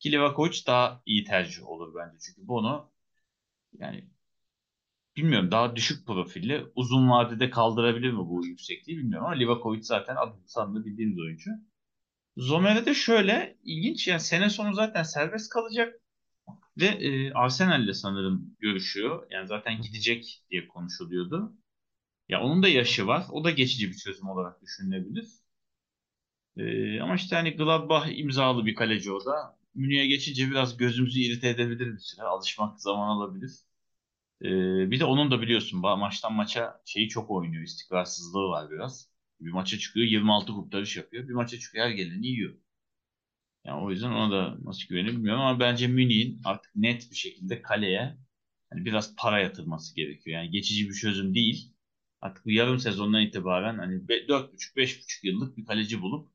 Ki 0.00 0.12
Livakovic 0.12 0.66
daha 0.66 1.02
iyi 1.06 1.24
tercih 1.24 1.66
olur 1.68 1.94
bence. 1.96 2.18
Çünkü 2.26 2.48
Bono 2.48 2.92
yani 3.78 4.10
bilmiyorum 5.16 5.50
daha 5.50 5.76
düşük 5.76 6.06
profilli. 6.06 6.66
Uzun 6.74 7.10
vadede 7.10 7.50
kaldırabilir 7.50 8.10
mi 8.12 8.18
bu 8.18 8.46
yüksekliği 8.46 8.98
bilmiyorum 8.98 9.26
ama 9.26 9.34
Livakovic 9.34 9.82
zaten 9.82 10.16
adını 10.16 10.48
sandığı 10.48 10.84
bildiğimiz 10.84 11.18
oyuncu. 11.18 11.50
Zomer'e 12.36 12.86
de 12.86 12.94
şöyle 12.94 13.58
ilginç 13.64 14.08
yani 14.08 14.20
sene 14.20 14.50
sonu 14.50 14.74
zaten 14.74 15.02
serbest 15.02 15.50
kalacak. 15.52 15.94
Ve 16.80 16.86
e, 16.86 17.32
Arsenal'le 17.32 17.92
sanırım 17.92 18.56
görüşüyor. 18.60 19.26
Yani 19.30 19.46
zaten 19.48 19.82
gidecek 19.82 20.44
diye 20.50 20.68
konuşuluyordu. 20.68 21.52
Ya 22.28 22.42
onun 22.42 22.62
da 22.62 22.68
yaşı 22.68 23.06
var. 23.06 23.26
O 23.30 23.44
da 23.44 23.50
geçici 23.50 23.88
bir 23.90 23.96
çözüm 23.96 24.28
olarak 24.28 24.62
düşünülebilir. 24.62 25.28
E, 26.56 27.00
ama 27.00 27.14
işte 27.14 27.36
hani 27.36 27.50
Gladbach 27.56 28.08
imzalı 28.18 28.66
bir 28.66 28.74
kaleci 28.74 29.12
o 29.12 29.24
da. 29.24 29.56
Münih'e 29.74 30.06
geçince 30.06 30.50
biraz 30.50 30.76
gözümüzü 30.76 31.20
irite 31.20 31.48
edebilir 31.48 31.92
bir 31.92 31.98
süre. 31.98 32.22
Alışmak 32.22 32.80
zaman 32.80 33.08
alabilir. 33.08 33.52
E, 34.42 34.48
bir 34.90 35.00
de 35.00 35.04
onun 35.04 35.30
da 35.30 35.42
biliyorsun 35.42 35.80
maçtan 35.80 36.32
maça 36.32 36.82
şeyi 36.86 37.08
çok 37.08 37.30
oynuyor. 37.30 37.64
İstikrarsızlığı 37.64 38.48
var 38.48 38.70
biraz. 38.70 39.08
Bir 39.40 39.52
maça 39.52 39.78
çıkıyor 39.78 40.06
26 40.06 40.52
kurtarış 40.52 40.96
yapıyor. 40.96 41.28
Bir 41.28 41.34
maça 41.34 41.58
çıkıyor 41.58 41.86
her 41.86 41.90
geleni 41.90 42.26
yiyor. 42.26 42.54
Yani 43.64 43.84
o 43.84 43.90
yüzden 43.90 44.10
ona 44.10 44.32
da 44.32 44.56
nasıl 44.64 44.88
güvenir 44.88 45.08
bilmiyorum 45.12 45.42
ama 45.42 45.60
bence 45.60 45.86
Münih'in 45.86 46.40
artık 46.44 46.76
net 46.76 47.10
bir 47.10 47.16
şekilde 47.16 47.62
kaleye 47.62 48.18
hani 48.70 48.84
biraz 48.84 49.16
para 49.16 49.40
yatırması 49.40 49.96
gerekiyor. 49.96 50.36
Yani 50.42 50.50
geçici 50.50 50.88
bir 50.88 50.94
çözüm 50.94 51.34
değil. 51.34 51.74
Artık 52.20 52.44
bu 52.46 52.50
yarım 52.50 52.78
sezondan 52.78 53.22
itibaren 53.22 53.78
hani 53.78 54.08
4,5-5,5 54.08 55.24
yıllık 55.24 55.56
bir 55.56 55.64
kaleci 55.64 56.02
bulup 56.02 56.31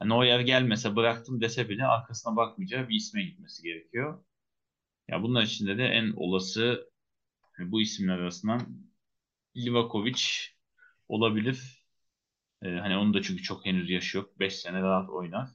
hani 0.00 0.24
yer 0.24 0.40
gelmese 0.40 0.96
bıraktım 0.96 1.40
dese 1.40 1.68
bile 1.68 1.86
arkasına 1.86 2.36
bakmayacağı 2.36 2.88
bir 2.88 2.94
isme 2.94 3.22
gitmesi 3.22 3.62
gerekiyor. 3.62 4.24
Ya 5.08 5.22
bunlar 5.22 5.42
içinde 5.42 5.78
de 5.78 5.84
en 5.84 6.12
olası 6.16 6.90
hani 7.52 7.72
bu 7.72 7.80
isimler 7.80 8.18
arasından 8.18 8.60
Livakovic 9.56 10.22
olabilir. 11.08 11.84
Ee, 12.62 12.68
hani 12.70 12.96
onun 12.96 13.14
da 13.14 13.22
çünkü 13.22 13.42
çok 13.42 13.66
henüz 13.66 13.90
yaşı 13.90 14.18
yok. 14.18 14.40
5 14.40 14.56
sene 14.56 14.82
rahat 14.82 15.10
oynar. 15.10 15.50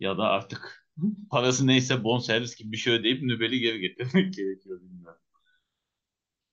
Ya 0.00 0.18
da 0.18 0.22
artık 0.24 0.86
parası 1.30 1.66
neyse 1.66 2.04
bonservis 2.04 2.56
gibi 2.56 2.72
bir 2.72 2.76
şey 2.76 2.94
ödeyip 2.94 3.22
Nübel'i 3.22 3.60
geri 3.60 3.80
getirmek 3.80 4.34
gerekiyor 4.36 4.80
bilmiyorum. 4.80 5.20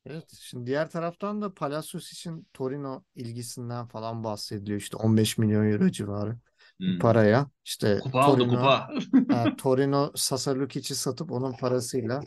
Evet, 0.06 0.30
şimdi 0.40 0.66
diğer 0.68 0.90
taraftan 0.90 1.42
da 1.42 1.54
Palacios 1.54 2.12
için 2.14 2.48
Torino 2.54 3.04
ilgisinden 3.16 3.88
falan 3.88 4.24
bahsediliyor. 4.24 4.80
İşte 4.82 4.98
15 4.98 5.38
milyon 5.38 5.72
euro 5.72 5.90
civarı 5.90 6.38
Hmm. 6.80 7.00
paraya. 7.00 7.50
İşte 7.66 8.00
Kupa 8.00 8.22
aldı 8.22 8.38
Torino, 8.38 8.58
kupa. 8.58 8.90
ha, 9.30 9.54
Torino 9.58 10.12
Sasa 10.16 10.56
Lukic'i 10.56 10.96
satıp 10.96 11.32
onun 11.32 11.54
parasıyla 11.54 12.22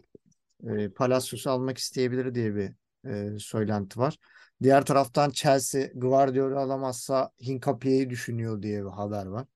e, 0.69 0.89
Palacios'u 0.89 1.51
almak 1.51 1.79
isteyebilir 1.79 2.35
diye 2.35 2.55
bir 2.55 2.73
e, 3.09 3.39
söylenti 3.39 3.99
var. 4.01 4.19
Diğer 4.63 4.85
taraftan 4.85 5.31
Chelsea 5.31 5.89
Guardiola 5.95 6.61
alamazsa 6.61 7.31
Hincapie'yi 7.41 8.11
düşünüyor 8.11 8.63
diye 8.63 8.85
bir 8.85 8.91
haber 8.91 9.27
var. 9.27 9.47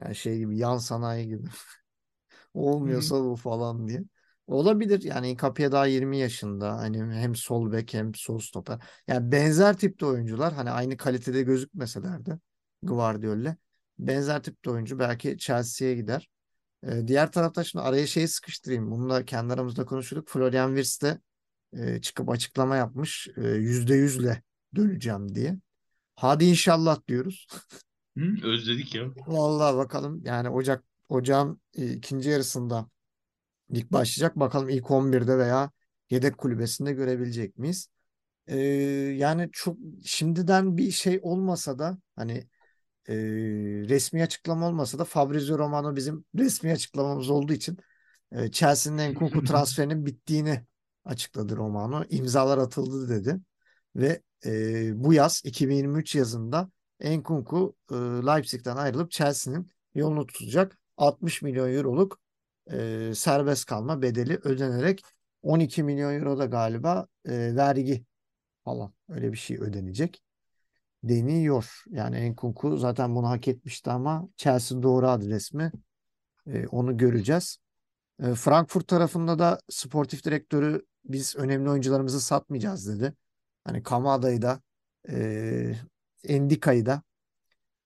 Yani 0.00 0.14
şey 0.14 0.38
gibi 0.38 0.58
yan 0.58 0.78
sanayi 0.78 1.28
gibi. 1.28 1.48
Olmuyorsa 2.54 3.24
bu 3.24 3.36
falan 3.36 3.88
diye. 3.88 4.02
Olabilir 4.46 5.02
yani 5.02 5.36
Kapıya 5.36 5.72
daha 5.72 5.86
20 5.86 6.18
yaşında. 6.18 6.76
Hani 6.76 7.14
hem 7.14 7.34
sol 7.34 7.72
bek 7.72 7.94
hem 7.94 8.14
sol 8.14 8.38
stoper. 8.38 8.78
Yani 9.08 9.32
benzer 9.32 9.76
tipte 9.76 10.06
oyuncular 10.06 10.52
hani 10.52 10.70
aynı 10.70 10.96
kalitede 10.96 11.42
gözükmeseler 11.42 12.26
de 12.26 12.38
Guardiola 12.82 13.56
benzer 13.98 14.42
tipte 14.42 14.70
oyuncu 14.70 14.98
belki 14.98 15.38
Chelsea'ye 15.38 15.94
gider. 15.94 16.28
Ee, 16.86 17.08
diğer 17.08 17.32
tarafta 17.32 17.64
şimdi 17.64 17.84
araya 17.84 18.06
şeyi 18.06 18.28
sıkıştırayım. 18.28 18.90
Bunu 18.90 19.10
da 19.10 19.24
kendi 19.24 19.52
aramızda 19.52 19.84
konuştuk. 19.84 20.28
Florian 20.28 20.76
Wirtz 20.76 21.02
de 21.02 21.20
e, 21.72 22.00
çıkıp 22.00 22.30
açıklama 22.30 22.76
yapmış. 22.76 23.28
E, 23.36 23.48
yüzde 23.48 23.94
yüzle 23.94 24.42
döneceğim 24.76 25.34
diye. 25.34 25.58
Hadi 26.16 26.44
inşallah 26.44 27.08
diyoruz. 27.08 27.46
Hı, 28.18 28.24
özledik 28.44 28.94
ya. 28.94 29.04
Vallahi 29.26 29.76
bakalım 29.76 30.22
yani 30.24 30.50
Ocak 30.50 30.84
Ocağın 31.08 31.60
e, 31.74 31.92
ikinci 31.92 32.30
yarısında 32.30 32.88
lig 33.74 33.92
başlayacak. 33.92 34.36
Bakalım 34.36 34.68
ilk 34.68 34.90
11'de 34.90 35.38
veya 35.38 35.70
yedek 36.10 36.38
kulübesinde 36.38 36.92
görebilecek 36.92 37.58
miyiz? 37.58 37.88
Ee, 38.46 38.58
yani 39.16 39.48
çok 39.52 39.76
şimdiden 40.04 40.76
bir 40.76 40.90
şey 40.90 41.20
olmasa 41.22 41.78
da 41.78 41.98
hani 42.16 42.46
e, 43.08 43.14
resmi 43.88 44.22
açıklama 44.22 44.68
olmasa 44.68 44.98
da 44.98 45.04
Fabrizio 45.04 45.58
Romano 45.58 45.96
bizim 45.96 46.24
resmi 46.38 46.72
açıklamamız 46.72 47.30
olduğu 47.30 47.52
için 47.52 47.78
e, 48.32 48.50
Chelsea'nin 48.50 49.12
Nkunku 49.12 49.44
transferinin 49.44 50.06
bittiğini 50.06 50.64
açıkladı 51.04 51.56
Romano. 51.56 52.04
İmzalar 52.10 52.58
atıldı 52.58 53.08
dedi. 53.08 53.40
Ve 53.96 54.22
e, 54.46 55.04
bu 55.04 55.12
yaz 55.12 55.42
2023 55.44 56.14
yazında 56.14 56.70
Nkunku 57.04 57.76
e, 57.90 57.94
Leipzig'ten 57.94 58.76
ayrılıp 58.76 59.10
Chelsea'nin 59.10 59.70
yolunu 59.94 60.26
tutacak 60.26 60.78
60 60.96 61.42
milyon 61.42 61.72
euroluk 61.72 62.20
e, 62.72 63.12
serbest 63.14 63.64
kalma 63.64 64.02
bedeli 64.02 64.40
ödenerek 64.44 65.02
12 65.42 65.82
milyon 65.82 66.14
euro 66.14 66.38
da 66.38 66.44
galiba 66.44 67.06
e, 67.24 67.56
vergi 67.56 68.04
falan 68.64 68.92
öyle 69.08 69.32
bir 69.32 69.36
şey 69.38 69.56
ödenecek 69.56 70.22
deniyor. 71.08 71.82
Yani 71.90 72.30
Nkunku 72.30 72.76
zaten 72.76 73.14
bunu 73.14 73.28
hak 73.28 73.48
etmişti 73.48 73.90
ama 73.90 74.28
Chelsea 74.36 74.82
doğru 74.82 75.08
adres 75.08 75.52
mi? 75.52 75.72
E, 76.46 76.66
onu 76.66 76.96
göreceğiz. 76.96 77.58
E, 78.22 78.34
Frankfurt 78.34 78.88
tarafında 78.88 79.38
da 79.38 79.60
sportif 79.68 80.24
direktörü 80.24 80.86
biz 81.04 81.36
önemli 81.36 81.70
oyuncularımızı 81.70 82.20
satmayacağız 82.20 82.88
dedi. 82.88 83.14
Hani 83.64 83.82
Kamada'yı 83.82 84.42
da 84.42 84.60
e, 85.08 85.74
Endika'yı 86.24 86.86
da 86.86 87.02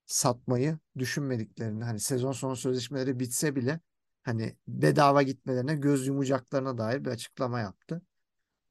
satmayı 0.07 0.79
düşünmediklerini 0.99 1.85
hani 1.85 2.01
sezon 2.01 2.33
sonu 2.33 2.57
sözleşmeleri 2.57 3.21
bitse 3.21 3.57
bile 3.57 3.81
hani 4.23 4.57
bedava 4.69 5.23
gitmelerine 5.23 5.75
göz 5.75 6.07
yumacaklarına 6.07 6.79
dair 6.79 7.05
bir 7.05 7.11
açıklama 7.11 7.61
yaptı. 7.61 8.03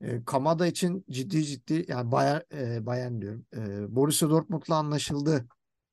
E, 0.02 0.24
Kamada 0.26 0.68
için 0.68 1.06
ciddi 1.10 1.46
ciddi 1.46 1.86
yani 1.88 2.12
Bayern, 2.12 2.42
e, 2.54 2.86
Bayern 2.86 3.22
diyorum. 3.22 3.46
E, 3.58 3.96
Borussia 3.96 4.30
Dortmund'la 4.30 4.76
anlaşıldı 4.76 5.48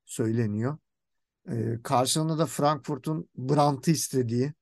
söyleniyor. 0.04 0.78
E, 1.50 1.82
karşılığında 1.84 2.38
da 2.38 2.46
Frankfurt'un 2.46 3.28
Brandt'ı 3.36 3.90
istediği 3.90 4.54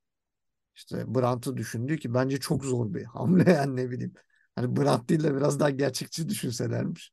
işte 0.74 1.14
Brandt'ı 1.14 1.56
düşündüğü 1.56 1.98
ki 1.98 2.14
bence 2.14 2.40
çok 2.40 2.64
zor 2.64 2.94
bir 2.94 3.04
hamle 3.04 3.50
yani 3.52 3.76
ne 3.76 3.90
bileyim. 3.90 4.14
Hani 4.56 4.76
Brandt 4.76 5.08
değil 5.08 5.22
de 5.24 5.36
biraz 5.36 5.60
daha 5.60 5.70
gerçekçi 5.70 6.28
düşünselermiş. 6.28 7.12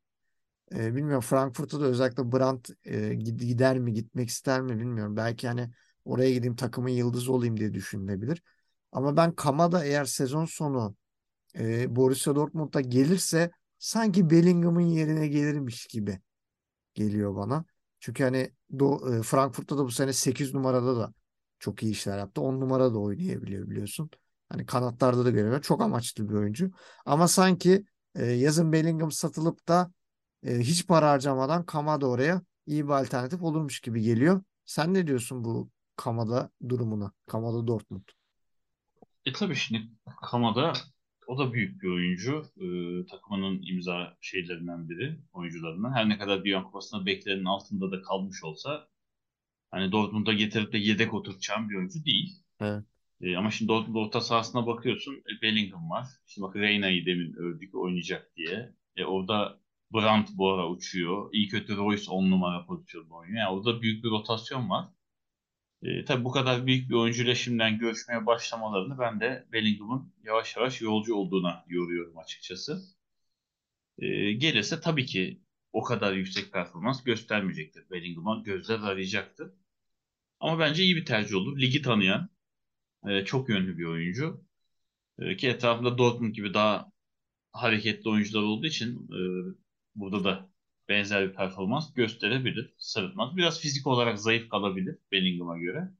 E, 0.75 0.95
bilmiyorum 0.95 1.21
Frankfurt'a 1.21 1.79
da 1.81 1.85
özellikle 1.85 2.31
Brandt 2.31 2.69
e, 2.85 3.13
gider 3.15 3.79
mi 3.79 3.93
gitmek 3.93 4.29
ister 4.29 4.61
mi 4.61 4.79
bilmiyorum. 4.79 5.17
Belki 5.17 5.47
hani 5.47 5.71
oraya 6.05 6.31
gideyim 6.31 6.55
takımın 6.55 6.89
yıldızı 6.89 7.33
olayım 7.33 7.57
diye 7.57 7.73
düşünülebilir. 7.73 8.43
Ama 8.91 9.17
ben 9.17 9.31
Kamada 9.35 9.85
eğer 9.85 10.05
sezon 10.05 10.45
sonu 10.45 10.95
e, 11.59 11.95
Borussia 11.95 12.35
Dortmund'a 12.35 12.81
gelirse 12.81 13.51
sanki 13.79 14.29
Bellingham'ın 14.29 14.81
yerine 14.81 15.27
gelirmiş 15.27 15.87
gibi 15.87 16.19
geliyor 16.93 17.35
bana. 17.35 17.65
Çünkü 17.99 18.23
hani 18.23 18.51
Do 18.79 19.15
e, 19.15 19.23
Frankfurt'ta 19.23 19.77
da 19.77 19.85
bu 19.85 19.91
sene 19.91 20.13
8 20.13 20.53
numarada 20.53 20.97
da 20.97 21.13
çok 21.59 21.83
iyi 21.83 21.91
işler 21.91 22.17
yaptı. 22.17 22.41
10 22.41 22.59
numarada 22.59 22.93
da 22.93 22.99
oynayabiliyor 22.99 23.69
biliyorsun. 23.69 24.09
Hani 24.49 24.65
kanatlarda 24.65 25.25
da 25.25 25.29
görüyor. 25.29 25.61
Çok 25.61 25.81
amaçlı 25.81 26.29
bir 26.29 26.33
oyuncu. 26.33 26.71
Ama 27.05 27.27
sanki 27.27 27.85
e, 28.15 28.25
yazın 28.25 28.71
Bellingham 28.71 29.11
satılıp 29.11 29.67
da 29.67 29.91
e, 30.43 30.59
hiç 30.59 30.87
para 30.87 31.09
harcamadan 31.09 31.65
Kamada 31.65 32.07
oraya 32.07 32.41
iyi 32.65 32.85
bir 32.85 32.91
alternatif 32.91 33.41
olurmuş 33.41 33.79
gibi 33.79 34.01
geliyor. 34.01 34.43
Sen 34.65 34.93
ne 34.93 35.07
diyorsun 35.07 35.43
bu 35.43 35.69
Kamada 35.95 36.49
durumuna? 36.69 37.11
Kamada 37.27 37.67
Dortmund. 37.67 38.03
E 39.25 39.33
tabii 39.33 39.55
şimdi 39.55 39.87
Kamada 40.21 40.73
o 41.31 41.37
da 41.37 41.53
büyük 41.53 41.81
bir 41.83 41.87
oyuncu. 41.87 42.45
Ee, 42.57 43.05
takımının 43.05 43.61
imza 43.63 44.17
şeylerinden 44.21 44.89
biri, 44.89 45.19
oyuncularından. 45.33 45.93
Her 45.93 46.09
ne 46.09 46.17
kadar 46.17 46.43
bir 46.43 46.63
Kupası'nda 46.63 47.05
beklenenin 47.05 47.45
altında 47.45 47.91
da 47.91 48.01
kalmış 48.01 48.43
olsa 48.43 48.87
hani 49.71 49.91
Dortmund'a 49.91 50.33
getirip 50.33 50.73
de 50.73 50.77
yedek 50.77 51.13
oturtacağım 51.13 51.69
bir 51.69 51.75
oyuncu 51.75 52.05
değil. 52.05 52.43
Evet. 52.59 52.83
Ee, 53.21 53.35
ama 53.35 53.51
şimdi 53.51 53.69
Dortmund 53.69 53.95
orta 53.95 54.21
sahasına 54.21 54.67
bakıyorsun. 54.67 55.13
E, 55.13 55.41
Bellingham 55.41 55.89
var. 55.89 56.07
Şimdi 56.25 56.47
bak 56.47 56.55
Reyna'yı 56.55 57.05
demin 57.05 57.33
övdük 57.33 57.75
oynayacak 57.75 58.31
diye. 58.35 58.75
E, 58.95 59.05
orada 59.05 59.59
Brandt 59.93 60.29
bu 60.33 60.51
ara 60.53 60.69
uçuyor. 60.69 61.29
İyi 61.33 61.47
kötü 61.47 61.77
Royce 61.77 62.11
10 62.11 62.31
numara 62.31 62.65
pozisyonda 62.65 63.13
oynuyor. 63.13 63.39
Yani 63.39 63.57
orada 63.57 63.81
büyük 63.81 64.03
bir 64.03 64.09
rotasyon 64.09 64.69
var. 64.69 64.85
E, 65.83 66.05
tabii 66.05 66.23
bu 66.23 66.31
kadar 66.31 66.67
büyük 66.67 66.89
bir 66.89 66.95
oyuncuyla 66.95 67.35
şimdiden 67.35 67.77
görüşmeye 67.79 68.25
başlamalarını 68.25 68.99
ben 68.99 69.19
de 69.19 69.47
Bellingham'ın 69.51 70.13
yavaş 70.23 70.57
yavaş 70.57 70.81
yolcu 70.81 71.15
olduğuna 71.15 71.65
yoruyorum 71.67 72.17
açıkçası. 72.17 72.81
E, 73.97 74.33
gelirse 74.33 74.81
tabii 74.81 75.05
ki 75.05 75.41
o 75.73 75.83
kadar 75.83 76.13
yüksek 76.13 76.53
performans 76.53 77.03
göstermeyecektir. 77.03 77.89
Bellingham'a 77.91 78.41
gözler 78.45 78.79
arayacaktır. 78.79 79.53
Ama 80.39 80.59
bence 80.59 80.83
iyi 80.83 80.95
bir 80.95 81.05
tercih 81.05 81.35
olur. 81.35 81.59
Ligi 81.59 81.81
tanıyan, 81.81 82.29
e, 83.09 83.25
çok 83.25 83.49
yönlü 83.49 83.77
bir 83.77 83.85
oyuncu. 83.85 84.45
E, 85.19 85.37
ki 85.37 85.49
etrafında 85.49 85.97
Dortmund 85.97 86.35
gibi 86.35 86.53
daha 86.53 86.91
hareketli 87.51 88.09
oyuncular 88.09 88.43
olduğu 88.43 88.67
için 88.67 89.09
e, 89.09 89.19
burada 89.95 90.23
da 90.23 90.50
benzer 90.89 91.29
bir 91.29 91.35
performans 91.35 91.93
gösterebilir. 91.93 92.73
Sırıtmaz. 92.77 93.37
Biraz 93.37 93.59
fizik 93.59 93.87
olarak 93.87 94.19
zayıf 94.19 94.49
kalabilir 94.49 94.97
Bellingham'a 95.11 95.57
göre. 95.57 95.91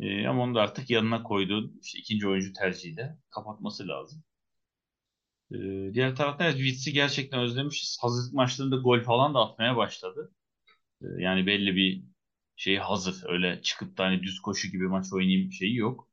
E, 0.00 0.26
ama 0.26 0.42
onu 0.42 0.54
da 0.54 0.62
artık 0.62 0.90
yanına 0.90 1.22
koyduğu 1.22 1.72
işte 1.82 1.98
ikinci 1.98 2.28
oyuncu 2.28 2.52
tercihiyle 2.52 3.18
kapatması 3.30 3.88
lazım. 3.88 4.24
E, 5.52 5.56
diğer 5.94 6.16
taraftan 6.16 6.46
evet 6.46 6.56
Witz'i 6.56 6.92
gerçekten 6.92 7.40
özlemişiz. 7.40 7.98
Hazırlık 8.00 8.34
maçlarında 8.34 8.76
gol 8.76 9.00
falan 9.00 9.34
da 9.34 9.40
atmaya 9.40 9.76
başladı. 9.76 10.32
E, 11.02 11.06
yani 11.18 11.46
belli 11.46 11.76
bir 11.76 12.04
şey 12.56 12.76
hazır. 12.76 13.24
Öyle 13.28 13.62
çıkıp 13.62 13.98
da 13.98 14.04
hani 14.04 14.22
düz 14.22 14.40
koşu 14.40 14.68
gibi 14.68 14.88
maç 14.88 15.06
oynayayım 15.12 15.52
şeyi 15.52 15.76
yok. 15.76 16.10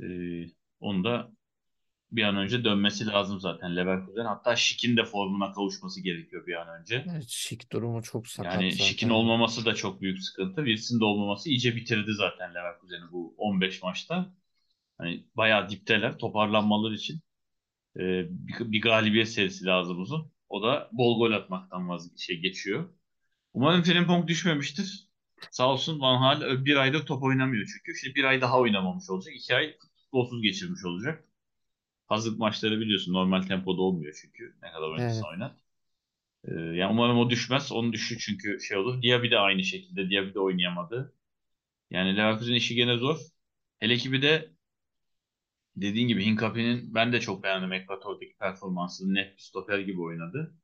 E, 0.00 0.06
onu 0.80 1.04
da 1.04 1.32
bir 2.12 2.22
an 2.22 2.36
önce 2.36 2.64
dönmesi 2.64 3.06
lazım 3.06 3.40
zaten 3.40 3.76
Leverkusen. 3.76 4.24
Hatta 4.24 4.56
Şik'in 4.56 4.96
de 4.96 5.04
formuna 5.04 5.52
kavuşması 5.52 6.00
gerekiyor 6.00 6.46
bir 6.46 6.54
an 6.54 6.80
önce. 6.80 7.04
Evet, 7.12 7.28
Şik 7.28 7.72
durumu 7.72 8.02
çok 8.02 8.28
sakat 8.28 8.54
Yani 8.54 8.72
zaten. 8.72 8.84
Şik'in 8.84 9.08
olmaması 9.08 9.64
da 9.64 9.74
çok 9.74 10.00
büyük 10.00 10.22
sıkıntı. 10.22 10.64
Wilson 10.64 11.00
de 11.00 11.04
olmaması 11.04 11.48
iyice 11.48 11.76
bitirdi 11.76 12.12
zaten 12.12 12.54
Leverkusen'i 12.54 13.12
bu 13.12 13.34
15 13.38 13.82
maçta. 13.82 14.34
Hani 14.98 15.26
bayağı 15.36 15.70
dipteler 15.70 16.18
toparlanmaları 16.18 16.94
için. 16.94 17.20
Ee, 17.96 18.26
bir, 18.30 18.72
bir 18.72 18.80
galibiyet 18.80 19.28
serisi 19.28 19.64
lazım 19.64 20.00
uzun. 20.00 20.32
O 20.48 20.62
da 20.62 20.90
bol 20.92 21.18
gol 21.18 21.32
atmaktan 21.32 21.88
vaz 21.88 22.18
şey 22.18 22.40
geçiyor. 22.40 22.88
Umarım 23.54 23.82
Frimpong 23.82 24.28
düşmemiştir. 24.28 25.08
Sağ 25.50 25.72
olsun 25.72 26.00
Van 26.00 26.18
Hal 26.18 26.64
bir 26.64 26.76
ayda 26.76 27.04
top 27.04 27.22
oynamıyor 27.22 27.66
çünkü. 27.66 27.98
Şimdi 28.00 28.14
bir 28.14 28.24
ay 28.24 28.40
daha 28.40 28.60
oynamamış 28.60 29.10
olacak. 29.10 29.34
İki 29.36 29.54
ay 29.54 29.76
futbolsuz 29.96 30.42
geçirmiş 30.42 30.84
olacak. 30.84 31.24
Hazırlık 32.06 32.38
maçları 32.38 32.80
biliyorsun 32.80 33.12
normal 33.12 33.42
tempoda 33.42 33.82
olmuyor 33.82 34.18
çünkü. 34.22 34.54
Ne 34.62 34.72
kadar 34.72 34.88
oynarsa 34.88 35.14
Evet. 35.14 35.24
oynar. 35.24 35.56
Ee, 36.44 36.76
yani 36.76 36.92
umarım 36.92 37.18
o 37.18 37.30
düşmez. 37.30 37.72
Onun 37.72 37.92
düşü 37.92 38.18
çünkü 38.18 38.60
şey 38.60 38.76
olur. 38.76 39.02
Diaby 39.02 39.30
de 39.30 39.38
aynı 39.38 39.64
şekilde. 39.64 40.10
Diaby 40.10 40.34
de 40.34 40.40
oynayamadı. 40.40 41.14
Yani 41.90 42.16
Leverkusen 42.16 42.54
işi 42.54 42.74
gene 42.74 42.96
zor. 42.96 43.18
Hele 43.78 43.96
ki 43.96 44.12
bir 44.12 44.22
de 44.22 44.50
dediğin 45.76 46.08
gibi 46.08 46.24
Hincapié'nin 46.24 46.94
ben 46.94 47.12
de 47.12 47.20
çok 47.20 47.42
beğendim 47.42 47.72
Ekvator'daki 47.72 48.36
performansını. 48.38 49.14
Net 49.14 49.36
bir 49.36 49.42
stoper 49.42 49.78
gibi 49.78 50.00
oynadı. 50.02 50.54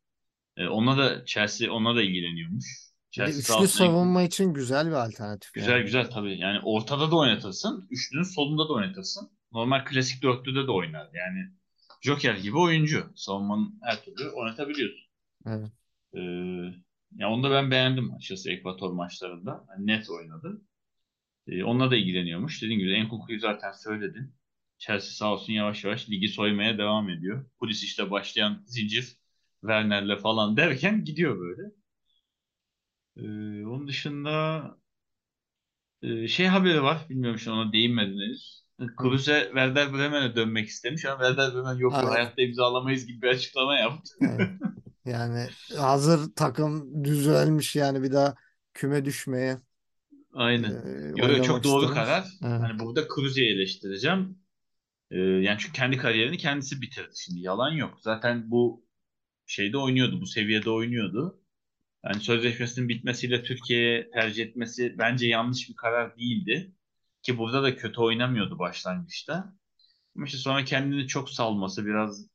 Ee, 0.57 0.67
ona 0.67 0.99
da 0.99 1.25
Chelsea 1.27 1.73
ona 1.73 1.97
da 1.97 2.03
ilgileniyormuş. 2.03 2.65
Chelsea 3.11 3.41
üçlü 3.41 3.63
en- 3.63 3.67
savunma 3.67 4.23
için 4.23 4.55
güzel 4.55 4.87
bir 4.87 4.93
alternatif 4.93 5.53
Güzel 5.53 5.73
yani. 5.73 5.85
güzel 5.85 6.11
tabii. 6.11 6.39
Yani 6.39 6.61
ortada 6.65 7.11
da 7.11 7.17
oynatırsın. 7.17 7.87
Üçlünün 7.91 8.23
solunda 8.23 8.69
da 8.69 8.73
oynatırsın. 8.73 9.31
Normal 9.53 9.85
klasik 9.85 10.23
dörtlüde 10.23 10.67
de 10.67 10.71
oynar. 10.71 11.11
Yani 11.15 11.51
Joker 12.03 12.35
gibi 12.35 12.59
oyuncu. 12.59 13.13
Savunmanın 13.17 13.79
her 13.83 14.05
türlü 14.05 14.31
oynatabiliyorsun. 14.31 15.09
Evet. 15.47 15.71
Ee, 16.15 16.21
ya 17.17 17.31
onu 17.31 17.43
da 17.43 17.51
ben 17.51 17.71
beğendim 17.71 18.15
açıkçası 18.15 18.51
Ekvator 18.51 18.93
maçlarında. 18.93 19.67
Yani 19.71 19.87
net 19.87 20.11
oynadı. 20.11 20.63
E, 21.47 21.65
onunla 21.65 21.91
da 21.91 21.97
ilgileniyormuş. 21.97 22.63
Dediğim 22.63 22.81
gibi 22.81 22.93
Enkunku'yu 22.93 23.41
zaten 23.41 23.73
söyledin. 23.73 24.35
Chelsea 24.79 25.11
sağ 25.11 25.33
olsun 25.33 25.53
yavaş 25.53 25.85
yavaş 25.85 26.11
ligi 26.11 26.29
soymaya 26.29 26.79
devam 26.79 27.11
ediyor. 27.11 27.47
Polis 27.59 27.83
işte 27.83 28.11
başlayan 28.11 28.63
zincir 28.67 29.17
Werner'le 29.61 30.17
falan 30.19 30.57
derken 30.57 31.05
gidiyor 31.05 31.39
böyle. 31.41 31.63
E, 33.17 33.23
onun 33.67 33.89
dışında 33.89 34.63
e, 36.03 36.29
şey 36.29 36.47
haberi 36.47 36.83
var. 36.83 37.07
Bilmiyorum 37.09 37.39
şu 37.39 37.53
ona 37.53 37.73
değinmedin 37.73 38.21
henüz. 38.21 38.62
Kruse 38.97 39.45
Werder 39.47 39.93
Bremen'e 39.93 40.37
dönmek 40.37 40.69
istemiş 40.69 41.05
ama 41.05 41.25
Werder 41.25 41.55
Bremen 41.55 41.75
yok 41.79 41.93
Evet. 42.01 42.09
hayatta 42.11 42.43
imzalamayız 42.43 43.07
gibi 43.07 43.23
bir 43.23 43.29
açıklama 43.29 43.77
yaptı. 43.77 44.15
Evet. 44.21 44.51
Yani 45.05 45.49
hazır 45.79 46.35
takım 46.37 47.05
düzelmiş 47.05 47.77
yani 47.77 48.03
bir 48.03 48.13
daha 48.13 48.35
küme 48.75 49.05
düşmeye 49.05 49.59
Aynen. 50.35 50.71
e, 50.71 51.13
Yo, 51.17 51.43
çok 51.43 51.65
doğru 51.65 51.87
istemez. 51.87 51.95
karar. 51.95 52.25
Evet. 52.45 52.61
Hani 52.61 52.79
burada 52.79 53.09
Kruse'yi 53.09 53.53
eleştireceğim. 53.55 54.39
Ee, 55.11 55.19
yani 55.19 55.59
çünkü 55.61 55.73
kendi 55.73 55.97
kariyerini 55.97 56.39
kendisi 56.39 56.83
bitirdi 56.83 57.13
şimdi. 57.17 57.41
Yalan 57.41 57.73
yok. 57.73 57.99
Zaten 58.03 58.51
bu 58.51 58.87
şeyde 59.47 59.79
oynuyordu. 59.79 60.21
Bu 60.21 60.27
seviyede 60.27 60.71
oynuyordu. 60.71 61.41
Yani 62.05 62.21
sözleşmesinin 62.21 62.89
bitmesiyle 62.89 63.43
Türkiye'ye 63.43 64.11
tercih 64.11 64.45
etmesi 64.45 64.95
bence 64.99 65.27
yanlış 65.27 65.69
bir 65.71 65.77
karar 65.77 66.17
değildi. 66.19 66.73
Ki 67.23 67.39
burada 67.39 67.63
da 67.63 67.77
kötü 67.77 68.01
oynamıyordu 68.01 68.59
başlangıçta. 68.59 69.55
Ama 70.17 70.27
işte 70.27 70.39
sonra 70.39 70.65
kendini 70.65 71.07
çok 71.09 71.31
salması 71.31 71.87
biraz 71.87 72.27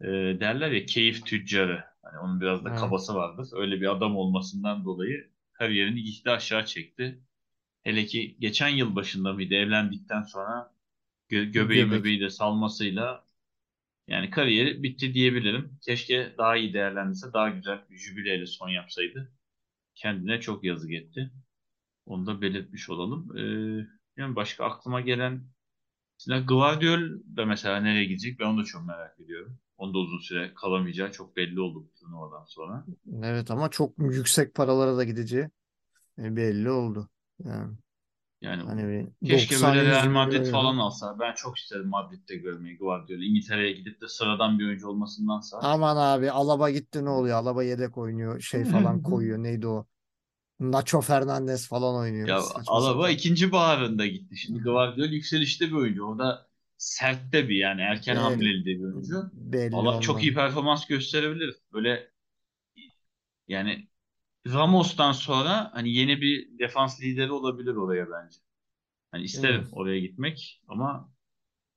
e, 0.00 0.06
derler 0.40 0.70
ya 0.72 0.86
keyif 0.86 1.26
tüccarı. 1.26 1.84
Hani 2.02 2.18
onun 2.18 2.40
biraz 2.40 2.64
da 2.64 2.70
Evet. 2.70 2.80
kabası 2.80 3.14
vardır. 3.14 3.48
Öyle 3.52 3.80
bir 3.80 3.92
adam 3.92 4.16
olmasından 4.16 4.84
dolayı 4.84 5.30
kariyerini 5.52 6.02
gitti 6.02 6.30
aşağı 6.30 6.66
çekti. 6.66 7.20
Hele 7.84 8.06
ki 8.06 8.36
geçen 8.40 8.68
yıl 8.68 8.96
başında 8.96 9.32
mıydı 9.32 9.54
evlendikten 9.54 10.22
sonra 10.22 10.74
gö- 11.30 11.52
göbeği 11.52 11.84
Göbek. 11.84 11.90
möbeği 11.90 12.20
de 12.20 12.30
salmasıyla 12.30 13.26
yani 14.08 14.30
kariyeri 14.30 14.82
bitti 14.82 15.14
diyebilirim. 15.14 15.78
Keşke 15.82 16.34
daha 16.38 16.56
iyi 16.56 16.74
değerlendirse, 16.74 17.32
daha 17.32 17.48
güzel 17.50 17.80
bir 17.90 17.96
jübileyle 17.98 18.46
son 18.46 18.68
yapsaydı. 18.68 19.32
Kendine 19.94 20.40
çok 20.40 20.64
yazık 20.64 20.92
etti. 20.92 21.32
Onu 22.06 22.26
da 22.26 22.42
belirtmiş 22.42 22.90
olalım. 22.90 23.38
Ee, 23.38 23.86
yani 24.16 24.36
başka 24.36 24.64
aklıma 24.64 25.00
gelen 25.00 25.42
Mesela 26.20 26.40
Gvardiol 26.40 27.00
da 27.36 27.46
mesela 27.46 27.80
nereye 27.80 28.04
gidecek 28.04 28.40
ben 28.40 28.46
onu 28.46 28.60
da 28.60 28.64
çok 28.64 28.86
merak 28.86 29.20
ediyorum. 29.20 29.58
Onu 29.78 29.94
da 29.94 29.98
uzun 29.98 30.18
süre 30.18 30.54
kalamayacağı 30.54 31.12
çok 31.12 31.36
belli 31.36 31.60
oldu 31.60 31.84
bu 31.84 32.00
turnuvadan 32.00 32.44
sonra. 32.44 32.86
Evet 33.24 33.50
ama 33.50 33.70
çok 33.70 33.98
yüksek 33.98 34.54
paralara 34.54 34.96
da 34.96 35.04
gideceği 35.04 35.50
e, 36.18 36.36
belli 36.36 36.70
oldu. 36.70 37.08
Yani 37.44 37.74
Yani 38.40 38.62
hani 38.62 38.88
bir 38.88 39.28
keşke 39.28 39.54
90 39.54 39.74
böyle 39.74 39.88
100 39.88 39.92
Real 39.92 40.08
Madrid 40.08 40.46
falan 40.46 40.78
alsa. 40.78 41.16
Ben 41.20 41.34
çok 41.34 41.58
isterim 41.58 41.88
Madrid'de 41.88 42.36
görmeyi 42.36 42.78
Guardiola'yı. 42.78 43.28
İngiltere'ye 43.28 43.72
gidip 43.72 44.00
de 44.00 44.08
sıradan 44.08 44.58
bir 44.58 44.66
oyuncu 44.66 44.88
olmasındansa. 44.88 45.58
Aman 45.62 45.96
abi 45.96 46.30
Alaba 46.30 46.70
gitti 46.70 47.04
ne 47.04 47.08
oluyor? 47.08 47.36
Alaba 47.36 47.64
yedek 47.64 47.98
oynuyor. 47.98 48.40
Şey 48.40 48.64
falan 48.64 49.02
koyuyor. 49.02 49.38
Neydi 49.38 49.66
o? 49.66 49.86
Nacho 50.60 51.00
Fernandez 51.00 51.68
falan 51.68 51.94
oynuyor. 51.94 52.28
Ya 52.28 52.42
Alaba 52.66 53.10
ikinci 53.10 53.52
baharında 53.52 54.06
gitti. 54.06 54.36
Şimdi 54.36 54.62
Guardiola 54.62 55.06
yükselişte 55.06 55.66
bir 55.66 55.72
oyuncu. 55.72 56.04
O 56.04 56.18
da 56.18 56.46
sertte 56.78 57.48
bir 57.48 57.56
yani 57.56 57.80
erken 57.80 58.16
Belli, 58.16 58.22
hamleli 58.22 58.64
de 58.64 58.70
bir 58.70 58.84
oyuncu. 58.84 59.30
belli 59.32 59.76
Valla 59.76 60.00
çok 60.00 60.22
iyi 60.22 60.34
performans 60.34 60.86
gösterebilir. 60.86 61.56
Böyle 61.72 62.10
yani 63.48 63.88
Ramos'tan 64.46 65.12
sonra 65.12 65.70
hani 65.74 65.94
yeni 65.94 66.20
bir 66.20 66.58
defans 66.58 67.02
lideri 67.02 67.32
olabilir 67.32 67.74
oraya 67.74 68.10
bence. 68.10 68.38
Hani 69.10 69.24
isterim 69.24 69.60
Evet. 69.60 69.68
oraya 69.72 70.00
gitmek 70.00 70.62
ama 70.68 71.13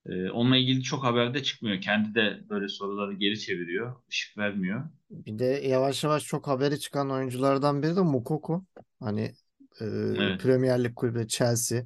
e, 0.07 0.29
onunla 0.31 0.57
ilgili 0.57 0.83
çok 0.83 1.03
haberde 1.03 1.43
çıkmıyor. 1.43 1.81
Kendi 1.81 2.15
de 2.15 2.39
böyle 2.49 2.67
soruları 2.67 3.13
geri 3.13 3.39
çeviriyor. 3.39 3.95
ışık 4.09 4.37
vermiyor. 4.37 4.89
Bir 5.09 5.39
de 5.39 5.45
yavaş 5.45 6.03
yavaş 6.03 6.23
çok 6.25 6.47
haberi 6.47 6.79
çıkan 6.79 7.11
oyunculardan 7.11 7.83
biri 7.83 7.95
de 7.95 8.01
Moukoko. 8.01 8.65
Hani 8.99 9.21
e, 9.81 9.85
Evet. 10.15 10.41
Premier 10.41 10.83
Lig 10.83 10.95
kulübü 10.95 11.27
Chelsea. 11.27 11.83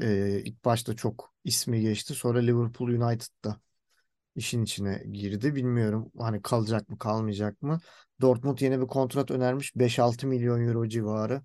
E, 0.00 0.40
ilk 0.44 0.64
başta 0.64 0.96
çok 0.96 1.34
ismi 1.44 1.80
geçti. 1.80 2.14
Sonra 2.14 2.38
Liverpool 2.38 2.88
United'da 2.88 3.60
işin 4.36 4.62
içine 4.64 5.04
girdi. 5.12 5.54
Bilmiyorum 5.54 6.12
hani 6.18 6.42
kalacak 6.42 6.88
mı 6.88 6.98
kalmayacak 6.98 7.62
mı. 7.62 7.80
Dortmund 8.20 8.58
yeni 8.60 8.80
bir 8.80 8.86
kontrat 8.86 9.30
önermiş. 9.30 9.76
5-6 9.76 10.26
milyon 10.26 10.68
euro 10.68 10.88
civarı 10.88 11.42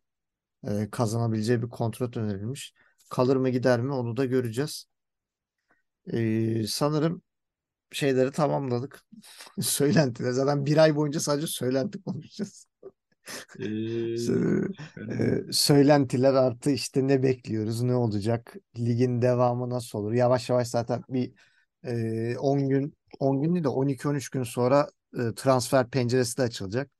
e, 0.67 0.89
kazanabileceği 0.91 1.61
bir 1.63 1.69
kontrat 1.69 2.17
önerilmiş. 2.17 2.73
Kalır 3.09 3.35
mı 3.35 3.49
gider 3.49 3.81
mi 3.81 3.93
onu 3.93 4.17
da 4.17 4.25
göreceğiz. 4.25 4.85
E, 6.13 6.67
sanırım 6.67 7.21
şeyleri 7.91 8.31
tamamladık. 8.31 9.05
Söylentiler. 9.61 10.31
Zaten 10.31 10.65
bir 10.65 10.77
ay 10.77 10.95
boyunca 10.95 11.19
sadece 11.19 11.47
söylenti 11.47 12.03
konuşacağız. 12.03 12.67
Ee, 15.09 15.51
söylentiler 15.51 16.33
artı 16.33 16.71
işte 16.71 17.07
ne 17.07 17.23
bekliyoruz, 17.23 17.81
ne 17.81 17.95
olacak, 17.95 18.55
ligin 18.77 19.21
devamı 19.21 19.69
nasıl 19.69 19.99
olur? 19.99 20.13
Yavaş 20.13 20.49
yavaş 20.49 20.67
zaten 20.67 21.03
bir 21.09 21.33
e, 21.83 22.37
10 22.37 22.69
gün, 22.69 22.97
10 23.19 23.41
gün 23.41 23.53
değil 23.53 23.63
de 23.63 23.67
12-13 23.67 24.29
gün 24.29 24.43
sonra 24.43 24.89
e, 25.19 25.33
transfer 25.35 25.89
penceresi 25.89 26.37
de 26.37 26.41
açılacak. 26.41 26.91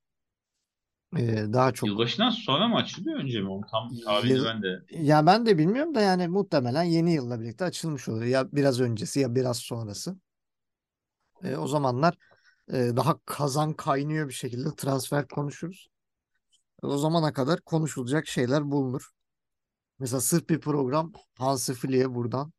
E, 1.17 1.53
daha 1.53 1.73
çok 1.73 1.89
yılbaşından 1.89 2.29
sonra 2.29 2.67
mı 2.67 2.75
açılıyor 2.75 3.19
önce 3.19 3.41
mi? 3.41 3.49
Onu 3.49 3.65
tam 3.71 3.97
tarihini 4.05 4.37
yıl, 4.37 4.45
ben 4.45 4.63
de 4.63 4.81
ya 4.91 5.25
ben 5.25 5.45
de 5.45 5.57
bilmiyorum 5.57 5.95
da 5.95 6.01
yani 6.01 6.27
muhtemelen 6.27 6.83
yeni 6.83 7.13
yılla 7.13 7.39
birlikte 7.39 7.65
açılmış 7.65 8.09
olur. 8.09 8.23
Ya 8.23 8.47
biraz 8.51 8.79
öncesi 8.81 9.19
ya 9.19 9.35
biraz 9.35 9.57
sonrası. 9.57 10.17
E, 11.43 11.55
o 11.57 11.67
zamanlar 11.67 12.17
e, 12.73 12.73
daha 12.73 13.19
kazan 13.25 13.73
kaynıyor 13.73 14.27
bir 14.27 14.33
şekilde 14.33 14.75
transfer 14.77 15.27
konuşuruz. 15.27 15.89
O 16.81 16.97
zamana 16.97 17.33
kadar 17.33 17.61
konuşulacak 17.61 18.27
şeyler 18.27 18.71
bulunur. 18.71 19.09
Mesela 19.99 20.21
sırf 20.21 20.49
bir 20.49 20.59
program 20.59 21.13
Hansi 21.37 21.73
Flick'e 21.73 22.15
buradan 22.15 22.53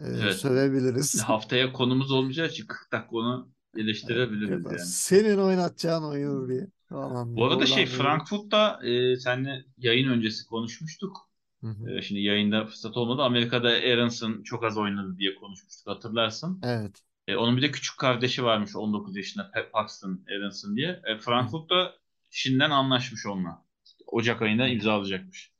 e, 0.00 0.04
evet 0.04 0.34
sövebiliriz. 0.34 1.22
haftaya 1.22 1.72
konumuz 1.72 2.12
olmayacağı 2.12 2.48
için 2.48 2.66
40 2.66 2.92
dakika 2.92 3.16
onu 3.16 3.50
eleştirebiliriz 3.76 4.64
yani. 4.64 4.78
senin 4.86 5.38
oynatacağın 5.38 6.02
oyun 6.04 6.48
diye. 6.48 6.66
Tamam 6.88 7.36
Bu 7.36 7.46
arada 7.46 7.66
şey. 7.66 7.86
Frankfurt'ta 7.86 8.80
e, 8.86 9.16
seninle 9.16 9.64
yayın 9.78 10.08
öncesi 10.08 10.46
konuşmuştuk. 10.46 11.16
Hı 11.60 11.66
hı. 11.66 11.90
E, 11.90 12.02
şimdi 12.02 12.20
yayında 12.20 12.66
fırsat 12.66 12.96
olmadı. 12.96 13.22
Amerika'da 13.22 13.68
Aarons'ın 13.68 14.42
çok 14.42 14.64
az 14.64 14.78
oynadı 14.78 15.18
diye 15.18 15.34
konuşmuştuk 15.34 15.86
hatırlarsın. 15.86 16.60
Evet. 16.64 17.02
E, 17.28 17.36
onun 17.36 17.56
bir 17.56 17.62
de 17.62 17.70
küçük 17.70 17.98
kardeşi 17.98 18.44
varmış 18.44 18.76
19 18.76 19.16
yaşında 19.16 19.50
Pe- 19.54 19.70
Paxton 19.70 20.24
Aarons'ın 20.30 20.76
diye. 20.76 21.00
E, 21.04 21.18
Frankfurt'ta 21.18 21.94
şimdiden 22.30 22.70
anlaşmış 22.70 23.26
onunla. 23.26 23.64
Ocak 24.06 24.42
ayında 24.42 24.68
imzalayacakmış. 24.68 25.52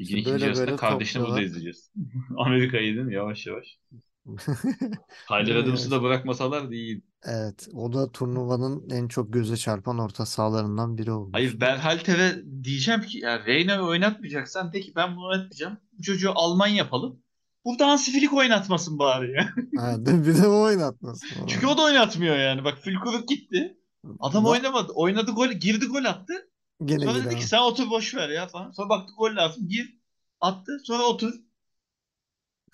Ligin 0.00 0.16
İşte 0.16 0.18
ikinci 0.18 0.44
yarısında 0.44 0.66
böyle 0.66 0.76
kardeşini 0.76 1.22
burada 1.22 1.32
topluyorlar. 1.32 1.42
izleyeceğiz. 1.42 1.92
Amerika'yı 2.36 2.94
değil 2.94 3.06
mi? 3.06 3.14
Yavaş 3.14 3.46
yavaş. 3.46 3.78
Tyler 5.28 5.56
Adams'ı 5.56 5.90
da 5.90 6.02
bırakmasalar 6.02 6.70
değil. 6.70 7.02
Evet. 7.24 7.68
O 7.74 7.92
da 7.92 8.12
turnuvanın 8.12 8.90
en 8.90 9.08
çok 9.08 9.32
göze 9.32 9.56
çarpan 9.56 9.98
orta 9.98 10.26
sahalarından 10.26 10.98
biri 10.98 11.10
Hayır 11.10 11.18
olmuştu. 11.18 11.60
Berhalter'e 11.60 12.44
diyeceğim 12.64 13.02
ki 13.02 13.18
ya 13.18 13.46
Reyna'yı 13.46 13.80
oynatmayacaksan 13.80 14.72
de 14.72 14.80
ki 14.80 14.92
ben 14.96 15.16
bunu 15.16 15.26
oynatmayacağım. 15.26 15.78
Bu 15.98 16.02
çocuğu 16.02 16.32
Alman 16.34 16.66
yapalım. 16.66 17.22
Burada 17.64 17.88
Hansi 17.88 18.12
Flick 18.12 18.32
oynatmasın 18.32 18.98
bari 18.98 19.32
ya. 19.32 19.48
Ha, 19.76 20.06
de- 20.06 20.26
bir 20.26 20.42
de 20.42 20.48
o 20.48 20.60
oynatmasın. 20.62 21.28
Çünkü 21.46 21.66
o 21.66 21.78
da 21.78 21.82
oynatmıyor 21.82 22.36
yani. 22.36 22.64
Bak 22.64 22.78
Fülkuruk 22.78 23.28
gitti. 23.28 23.76
Adam 24.20 24.44
Da, 24.44 24.48
oynamadı. 24.48 24.92
Oynadı 24.92 25.30
gol, 25.30 25.48
girdi 25.48 25.86
gol 25.86 26.04
attı. 26.04 26.32
gene 26.84 27.04
Sonra 27.04 27.24
dedi 27.24 27.36
ki 27.36 27.46
sen 27.46 27.58
otur 27.58 27.90
boş 27.90 28.14
ver 28.14 28.28
ya 28.28 28.46
falan. 28.46 28.70
Sonra 28.70 28.88
baktı 28.88 29.12
gol 29.18 29.36
lazım. 29.36 29.68
Gir. 29.68 29.98
Attı. 30.40 30.72
Sonra 30.84 31.02
otur. 31.02 31.32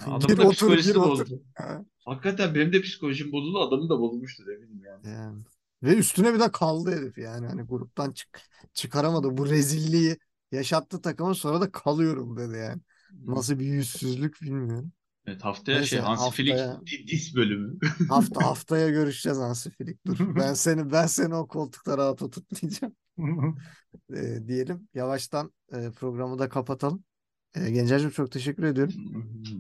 Ya 0.01 0.07
Gir 0.07 0.17
Adamın 0.17 0.39
da 0.39 0.45
otur, 0.45 0.73
gir 0.73 0.95
otur. 0.95 1.27
Ha, 1.55 1.85
Hakikaten 2.05 2.55
benim 2.55 2.73
de 2.73 2.83
psikolojim 2.83 3.33
bozuldu. 3.33 3.61
Adamın 3.61 3.89
da 3.89 4.01
bozulmuştur 4.01 4.49
eminim 4.49 4.83
yani. 4.85 5.05
Yani. 5.05 5.43
Ve 5.83 5.97
üstüne 5.97 6.35
bir 6.35 6.41
de 6.41 6.53
kaldı 6.53 6.91
herif 6.97 7.19
yani. 7.19 7.47
Hani 7.47 7.63
gruptan 7.63 8.13
çık 8.13 8.41
çıkaramadı. 8.75 9.37
Bu 9.39 9.49
rezilliği 9.51 10.17
yaşattı 10.53 11.03
takıma 11.03 11.35
sonra 11.35 11.61
da 11.61 11.71
kalıyorum 11.73 12.37
dedi 12.37 12.57
yani. 12.57 12.83
Nasıl 13.27 13.59
bir 13.59 13.65
yüzsüzlük 13.67 14.43
bilmiyorum. 14.43 14.93
Evet 15.27 15.45
haftaya 15.45 15.83
şey 15.83 15.99
Neyse 15.99 16.01
Hansi 16.01 16.31
Flick 16.31 16.59
haftaya 16.59 16.81
di- 16.87 17.09
dis 17.09 17.35
bölümü. 17.35 17.79
hafta 18.09 18.45
haftaya 18.47 18.89
görüşeceğiz 18.91 19.39
Hansi 19.39 19.71
Flick. 19.71 20.07
Dur. 20.07 20.19
Ben 20.37 20.55
seni 20.55 20.93
ben 20.93 21.07
seni 21.07 21.35
o 21.35 21.49
koltukta 21.49 21.99
rahat 21.99 22.23
oturtmayacağım. 22.23 22.97
Ee, 24.17 24.49
diyelim. 24.49 24.89
Yavaştan 24.95 25.53
e, 25.73 25.91
programı 25.91 26.39
da 26.39 26.49
kapatalım. 26.49 27.05
E, 27.57 27.71
Gencerciğim 27.71 28.11
çok 28.11 28.33
teşekkür 28.33 28.63
ediyorum. 28.63 28.95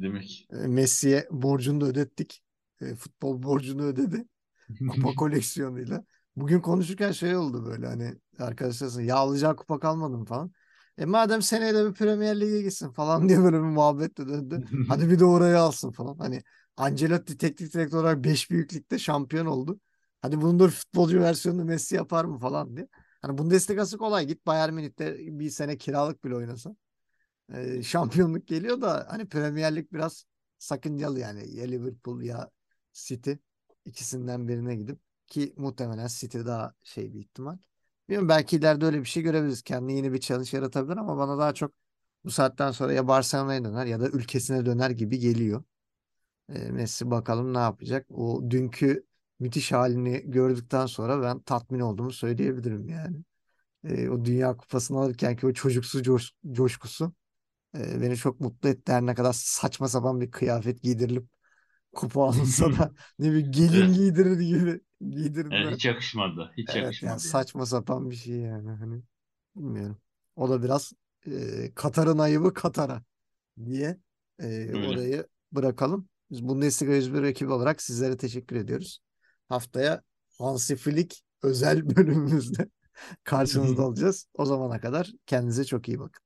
Demek. 0.02 0.48
E, 0.52 0.56
Messi'ye 0.56 1.28
borcunu 1.30 1.80
da 1.80 1.86
ödettik. 1.86 2.42
E, 2.80 2.94
futbol 2.94 3.42
borcunu 3.42 3.82
ödedi. 3.82 4.24
Kupa 4.88 5.14
koleksiyonuyla. 5.16 6.04
Bugün 6.36 6.60
konuşurken 6.60 7.12
şey 7.12 7.36
oldu 7.36 7.64
böyle 7.66 7.86
hani 7.86 8.14
arkadaşlar 8.38 9.00
ya 9.02 9.16
alacağı 9.16 9.56
kupa 9.56 9.80
kalmadı 9.80 10.18
mı 10.18 10.24
falan. 10.24 10.52
E 10.98 11.04
madem 11.04 11.42
seneye 11.42 11.74
de 11.74 11.88
bir 11.88 11.94
Premier 11.94 12.40
Lig'e 12.40 12.62
gitsin 12.62 12.90
falan 12.92 13.28
diye 13.28 13.38
böyle 13.38 13.56
bir 13.56 13.62
muhabbet 13.62 14.18
de 14.18 14.28
döndü. 14.28 14.64
Hadi 14.88 15.10
bir 15.10 15.18
de 15.18 15.24
orayı 15.24 15.58
alsın 15.58 15.90
falan. 15.90 16.18
Hani 16.18 16.42
Ancelotti 16.76 17.38
teknik 17.38 17.74
direktör 17.74 17.98
olarak 17.98 18.24
5 18.24 18.50
büyüklükte 18.50 18.98
şampiyon 18.98 19.46
oldu. 19.46 19.80
Hadi 20.22 20.40
bunun 20.40 20.58
da 20.60 20.68
futbolcu 20.68 21.20
versiyonunu 21.20 21.64
Messi 21.64 21.94
yapar 21.94 22.24
mı 22.24 22.38
falan 22.38 22.76
diye. 22.76 22.88
Hani 23.22 23.38
Bundesliga'sı 23.38 23.98
kolay. 23.98 24.26
Git 24.26 24.46
Bayern 24.46 24.74
Münih'te 24.74 25.16
bir 25.18 25.50
sene 25.50 25.78
kiralık 25.78 26.24
bile 26.24 26.34
oynasa. 26.34 26.76
E, 27.54 27.82
şampiyonluk 27.82 28.46
geliyor 28.46 28.80
da 28.80 29.06
hani 29.10 29.28
Premier 29.28 29.76
Lig 29.76 29.92
biraz 29.92 30.24
sakıncalı 30.58 31.20
yani. 31.20 31.54
Ya 31.56 31.64
Liverpool 31.64 32.22
ya 32.22 32.50
City 32.92 33.32
ikisinden 33.84 34.48
birine 34.48 34.76
gidip 34.76 35.00
ki 35.26 35.54
muhtemelen 35.56 36.06
City 36.08 36.38
daha 36.38 36.74
şey 36.82 37.14
bir 37.14 37.20
ihtimal. 37.20 37.58
Bilmiyorum 38.08 38.28
belki 38.28 38.56
ileride 38.56 38.86
öyle 38.86 39.00
bir 39.00 39.04
şey 39.04 39.22
görebiliriz. 39.22 39.62
Kendi 39.62 39.92
yeni 39.92 40.12
bir 40.12 40.20
challenge 40.20 40.50
yaratabilir 40.56 40.96
ama 40.96 41.16
bana 41.16 41.38
daha 41.38 41.54
çok 41.54 41.72
bu 42.24 42.30
saatten 42.30 42.70
sonra 42.72 42.92
ya 42.92 43.08
Barcelona'ya 43.08 43.64
döner 43.64 43.86
ya 43.86 44.00
da 44.00 44.08
ülkesine 44.08 44.66
döner 44.66 44.90
gibi 44.90 45.18
geliyor. 45.18 45.64
E, 46.48 46.58
Messi 46.72 47.10
bakalım 47.10 47.54
ne 47.54 47.58
yapacak. 47.58 48.06
O 48.10 48.50
dünkü 48.50 49.06
müthiş 49.40 49.72
halini 49.72 50.22
gördükten 50.30 50.86
sonra 50.86 51.22
ben 51.22 51.40
tatmin 51.40 51.80
olduğumu 51.80 52.12
söyleyebilirim 52.12 52.88
yani. 52.88 53.16
E, 53.84 54.08
o 54.10 54.24
Dünya 54.24 54.56
Kupası'nı 54.56 54.98
alırken 54.98 55.36
ki 55.36 55.46
o 55.46 55.52
çocuksu 55.52 56.02
coş- 56.02 56.32
coşkusu 56.52 57.12
e, 57.76 58.00
beni 58.02 58.16
çok 58.16 58.40
mutlu 58.40 58.68
etti. 58.68 58.92
Her 58.92 59.06
ne 59.06 59.14
kadar 59.14 59.32
saçma 59.32 59.88
sapan 59.88 60.20
bir 60.20 60.30
kıyafet 60.30 60.82
giydirilip 60.82 61.28
kupa 61.94 62.24
alınsa 62.28 62.72
da 62.78 62.94
ne 63.18 63.32
bir 63.32 63.40
gelin 63.40 63.92
Evet. 63.92 63.94
giydirir 63.94 64.40
gibi 64.40 64.80
Evet, 65.50 65.70
giydirdiler. 65.70 65.72
hiç 65.72 65.84
yakışmadı. 65.84 66.52
Hiç 66.56 66.68
Evet 66.68 66.76
yakışmadı 66.76 67.12
yani 67.12 67.20
yani. 67.20 67.20
saçma 67.20 67.66
sapan 67.66 68.10
bir 68.10 68.16
şey 68.16 68.36
yani 68.36 68.70
hani 68.70 69.02
bilmiyorum. 69.56 69.98
O 70.36 70.50
da 70.50 70.62
biraz 70.62 70.92
e, 71.26 71.72
Katar'ın 71.74 72.18
ayıbı 72.18 72.54
Katar'a 72.54 73.02
diye 73.66 74.00
e, 74.40 74.46
Öyle. 74.72 74.78
orayı 74.78 75.28
bırakalım. 75.52 76.08
Biz 76.30 76.44
Bundesliga 76.48 76.92
101 76.94 77.22
ekibi 77.22 77.52
olarak 77.52 77.82
sizlere 77.82 78.16
teşekkür 78.16 78.56
ediyoruz. 78.56 79.00
Haftaya 79.48 80.02
Hansi 80.38 80.76
Flick 80.76 81.16
özel 81.42 81.90
bölümümüzde 81.96 82.70
karşınızda 83.24 83.82
olacağız. 83.88 84.28
O 84.34 84.46
zamana 84.46 84.80
kadar 84.80 85.12
kendinize 85.26 85.64
çok 85.66 85.88
iyi 85.88 86.00
bakın. 86.00 86.25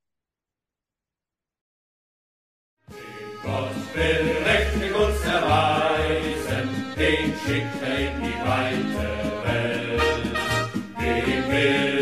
Gott 3.43 3.95
will 3.95 4.35
mächtig 4.43 4.93
uns 4.95 5.23
erweisen, 5.25 6.69
den 6.95 7.33
schickt 7.43 7.81
er 7.81 7.97
in 7.97 8.21
die 8.21 8.39
weite 8.47 9.07
Welt. 9.43 10.01
Dem 10.99 11.51
will 11.51 12.00